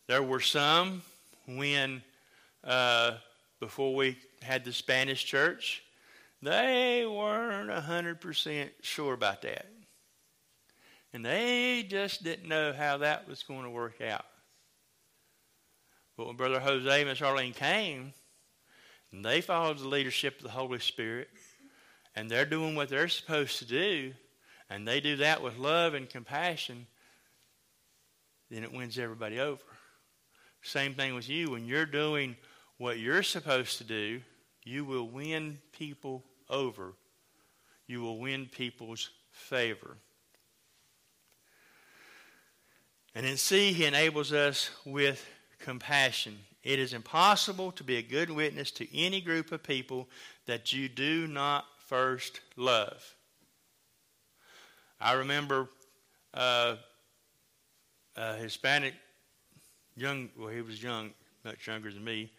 there 0.06 0.22
were 0.22 0.40
some 0.40 1.02
when, 1.46 2.02
uh, 2.62 3.12
before 3.60 3.94
we 3.94 4.18
had 4.42 4.64
the 4.64 4.72
Spanish 4.72 5.24
church, 5.24 5.82
they 6.42 7.04
weren't 7.06 7.70
100% 7.70 8.70
sure 8.82 9.14
about 9.14 9.42
that. 9.42 9.66
And 11.12 11.24
they 11.24 11.84
just 11.88 12.22
didn't 12.22 12.48
know 12.48 12.72
how 12.72 12.98
that 12.98 13.26
was 13.26 13.42
going 13.42 13.64
to 13.64 13.70
work 13.70 14.00
out. 14.00 14.26
But 16.16 16.26
when 16.26 16.36
Brother 16.36 16.60
Jose 16.60 17.00
and 17.00 17.08
Miss 17.08 17.22
Arlene 17.22 17.54
came, 17.54 18.12
they 19.12 19.40
followed 19.40 19.78
the 19.78 19.88
leadership 19.88 20.36
of 20.38 20.42
the 20.42 20.50
Holy 20.50 20.80
Spirit, 20.80 21.28
and 22.18 22.28
they're 22.28 22.44
doing 22.44 22.74
what 22.74 22.88
they're 22.88 23.06
supposed 23.06 23.60
to 23.60 23.64
do, 23.64 24.12
and 24.68 24.86
they 24.86 24.98
do 24.98 25.18
that 25.18 25.40
with 25.40 25.56
love 25.56 25.94
and 25.94 26.10
compassion, 26.10 26.88
then 28.50 28.64
it 28.64 28.72
wins 28.72 28.98
everybody 28.98 29.38
over. 29.38 29.62
Same 30.60 30.94
thing 30.94 31.14
with 31.14 31.28
you. 31.28 31.52
When 31.52 31.64
you're 31.64 31.86
doing 31.86 32.34
what 32.76 32.98
you're 32.98 33.22
supposed 33.22 33.78
to 33.78 33.84
do, 33.84 34.20
you 34.64 34.84
will 34.84 35.08
win 35.08 35.58
people 35.70 36.24
over. 36.50 36.94
You 37.86 38.00
will 38.00 38.18
win 38.18 38.46
people's 38.46 39.10
favor. 39.30 39.96
And 43.14 43.24
in 43.24 43.36
C, 43.36 43.72
he 43.72 43.84
enables 43.84 44.32
us 44.32 44.70
with 44.84 45.24
compassion. 45.60 46.36
It 46.64 46.80
is 46.80 46.94
impossible 46.94 47.70
to 47.72 47.84
be 47.84 47.96
a 47.96 48.02
good 48.02 48.28
witness 48.28 48.72
to 48.72 48.96
any 48.96 49.20
group 49.20 49.52
of 49.52 49.62
people 49.62 50.08
that 50.46 50.72
you 50.72 50.88
do 50.88 51.28
not 51.28 51.64
first 51.88 52.40
love. 52.56 53.02
I 55.00 55.14
remember 55.14 55.68
uh, 56.34 56.76
a 58.14 58.34
Hispanic 58.34 58.92
young, 59.96 60.28
well, 60.38 60.48
he 60.48 60.60
was 60.60 60.82
young, 60.82 61.10
much 61.44 61.66
younger 61.66 61.90
than 61.90 62.04
me, 62.04 62.30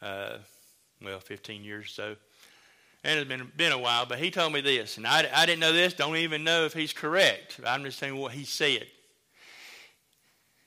uh, 0.00 0.38
well, 1.02 1.20
15 1.20 1.62
years 1.62 1.84
or 1.84 1.88
so. 1.88 2.16
And 3.04 3.20
it's 3.20 3.28
been, 3.28 3.52
been 3.56 3.72
a 3.72 3.78
while, 3.78 4.06
but 4.06 4.18
he 4.18 4.30
told 4.30 4.54
me 4.54 4.62
this, 4.62 4.96
and 4.96 5.06
I, 5.06 5.28
I 5.32 5.44
didn't 5.44 5.60
know 5.60 5.74
this, 5.74 5.92
don't 5.92 6.16
even 6.16 6.42
know 6.42 6.64
if 6.64 6.72
he's 6.72 6.94
correct. 6.94 7.60
I'm 7.66 7.84
just 7.84 7.98
saying 7.98 8.16
what 8.16 8.32
he 8.32 8.44
said. 8.44 8.86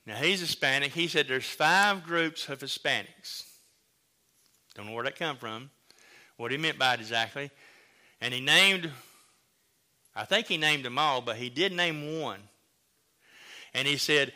Now, 0.06 0.16
he's 0.16 0.40
Hispanic. 0.40 0.92
He 0.94 1.08
said 1.08 1.28
there's 1.28 1.46
five 1.46 2.04
groups 2.04 2.48
of 2.48 2.60
Hispanics. 2.60 3.44
Don't 4.76 4.88
know 4.88 4.94
where 4.94 5.04
that 5.04 5.18
come 5.18 5.38
from, 5.38 5.72
what 6.38 6.52
he 6.52 6.58
meant 6.58 6.78
by 6.78 6.94
it 6.94 7.00
exactly. 7.00 7.50
And 8.22 8.34
he 8.34 8.42
named, 8.42 8.92
I 10.16 10.26
think 10.26 10.48
he 10.48 10.58
named 10.58 10.86
them 10.86 10.98
all, 10.98 11.22
but 11.22 11.38
he 11.38 11.50
did 11.50 11.72
name 11.72 12.20
one. 12.20 12.42
And 13.74 13.88
he 13.88 13.98
said, 13.98 14.34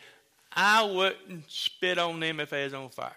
I 0.52 0.84
wouldn't 0.84 1.50
spit 1.50 1.98
on 1.98 2.20
them 2.20 2.40
if 2.40 2.50
they 2.50 2.64
was 2.64 2.74
on 2.74 2.88
fire. 2.88 3.12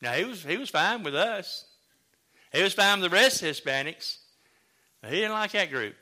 Now, 0.00 0.12
he 0.12 0.24
was, 0.24 0.44
he 0.44 0.56
was 0.56 0.70
fine 0.70 1.02
with 1.02 1.14
us. 1.14 1.64
He 2.52 2.62
was 2.62 2.74
fine 2.74 3.00
with 3.00 3.10
the 3.10 3.16
rest 3.16 3.42
of 3.42 3.48
Hispanics. 3.48 4.18
But 5.00 5.10
he 5.10 5.16
didn't 5.16 5.32
like 5.32 5.52
that 5.52 5.70
group. 5.70 5.94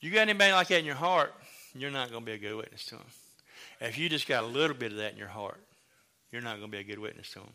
You 0.00 0.10
got 0.10 0.20
anybody 0.20 0.52
like 0.52 0.68
that 0.68 0.78
in 0.78 0.84
your 0.84 0.94
heart, 0.94 1.34
you're 1.74 1.90
not 1.90 2.10
going 2.10 2.22
to 2.22 2.26
be 2.26 2.32
a 2.32 2.38
good 2.38 2.54
witness 2.54 2.84
to 2.86 2.96
them. 2.96 3.06
If 3.80 3.98
you 3.98 4.08
just 4.08 4.28
got 4.28 4.44
a 4.44 4.46
little 4.46 4.76
bit 4.76 4.92
of 4.92 4.98
that 4.98 5.12
in 5.12 5.18
your 5.18 5.28
heart, 5.28 5.60
you're 6.30 6.42
not 6.42 6.58
going 6.58 6.70
to 6.70 6.76
be 6.76 6.80
a 6.80 6.84
good 6.84 6.98
witness 6.98 7.30
to 7.32 7.40
them. 7.40 7.52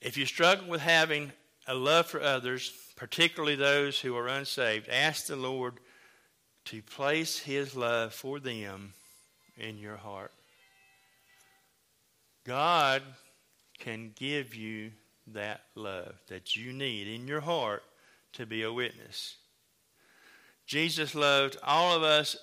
If 0.00 0.16
you 0.16 0.26
struggle 0.26 0.68
with 0.68 0.80
having 0.80 1.32
a 1.66 1.74
love 1.74 2.06
for 2.06 2.20
others, 2.20 2.72
particularly 2.96 3.56
those 3.56 4.00
who 4.00 4.16
are 4.16 4.28
unsaved, 4.28 4.88
ask 4.88 5.26
the 5.26 5.36
Lord 5.36 5.74
to 6.66 6.82
place 6.82 7.38
His 7.38 7.76
love 7.76 8.14
for 8.14 8.38
them 8.38 8.94
in 9.56 9.78
your 9.78 9.96
heart. 9.96 10.32
God 12.44 13.02
can 13.78 14.12
give 14.16 14.54
you 14.54 14.92
that 15.28 15.62
love 15.74 16.14
that 16.28 16.56
you 16.56 16.72
need 16.72 17.08
in 17.08 17.28
your 17.28 17.40
heart 17.40 17.82
to 18.32 18.46
be 18.46 18.62
a 18.62 18.72
witness. 18.72 19.36
Jesus 20.66 21.14
loved 21.14 21.56
all 21.62 21.94
of 21.94 22.02
us 22.02 22.36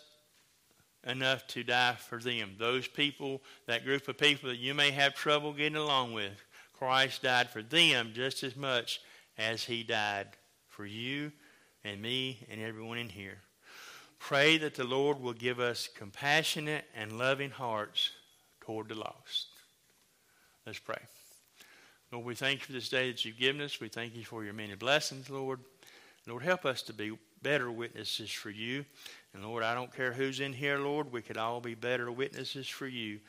enough 1.06 1.46
to 1.48 1.63
die 1.63 1.96
for 1.96 2.20
them. 2.20 2.56
Those 2.58 2.88
people, 2.88 3.41
that 3.68 3.86
group 3.86 4.08
of 4.08 4.18
people 4.18 4.50
that 4.50 4.60
you 4.60 4.74
may 4.74 4.91
have 4.91 5.13
trouble 5.13 5.54
getting 5.54 5.76
along 5.76 6.13
with, 6.13 6.44
Christ 6.78 7.24
died 7.24 7.50
for 7.50 7.62
them 7.62 8.12
just 8.14 8.44
as 8.44 8.56
much 8.56 9.02
as 9.38 9.64
he 9.64 9.84
died 9.84 10.28
for 10.68 10.86
you 10.86 11.32
and 11.84 12.02
me 12.02 12.46
and 12.50 12.62
everyone 12.62 12.98
in 12.98 13.10
here. 13.10 13.38
Pray 14.20 14.58
that 14.58 14.76
the 14.76 14.84
Lord 14.84 15.22
will 15.22 15.34
give 15.34 15.60
us 15.60 15.88
compassionate 15.96 16.86
and 16.96 17.18
loving 17.18 17.52
hearts 17.52 18.12
toward 18.62 18.90
the 18.90 18.96
lost. 18.96 19.48
Let's 20.66 20.80
pray. 20.80 21.00
Lord, 22.12 22.26
we 22.26 22.36
thank 22.36 22.60
you 22.60 22.66
for 22.66 22.72
this 22.72 22.90
day 22.90 23.12
that 23.12 23.24
you've 23.24 23.38
given 23.38 23.62
us. 23.62 23.80
We 23.80 23.88
thank 23.88 24.16
you 24.16 24.24
for 24.24 24.44
your 24.44 24.54
many 24.54 24.76
blessings, 24.76 25.30
Lord. 25.30 25.60
Lord, 26.28 26.44
help 26.44 26.66
us 26.66 26.82
to 26.84 26.94
be 26.94 27.18
better 27.42 27.72
witnesses 27.72 28.32
for 28.32 28.50
you. 28.50 28.84
And 29.34 29.44
Lord, 29.44 29.64
I 29.64 29.76
don't 29.76 29.96
care 29.96 30.12
who's 30.12 30.40
in 30.40 30.54
here, 30.54 30.80
Lord, 30.80 31.12
we 31.12 31.22
could 31.22 31.38
all 31.38 31.62
be 31.62 31.76
better 31.76 32.12
witnesses 32.12 32.68
for 32.68 32.88
you. 32.88 33.20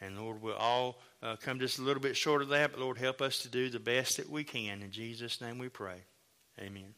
And 0.00 0.18
Lord, 0.18 0.42
we'll 0.42 0.56
all 0.56 0.98
uh, 1.22 1.36
come 1.36 1.58
just 1.58 1.78
a 1.78 1.82
little 1.82 2.02
bit 2.02 2.16
short 2.16 2.42
of 2.42 2.48
that, 2.48 2.72
but 2.72 2.80
Lord, 2.80 2.98
help 2.98 3.22
us 3.22 3.38
to 3.40 3.48
do 3.48 3.70
the 3.70 3.80
best 3.80 4.16
that 4.16 4.28
we 4.28 4.44
can. 4.44 4.82
In 4.82 4.90
Jesus' 4.90 5.40
name 5.40 5.58
we 5.58 5.68
pray. 5.68 6.02
Amen. 6.58 6.94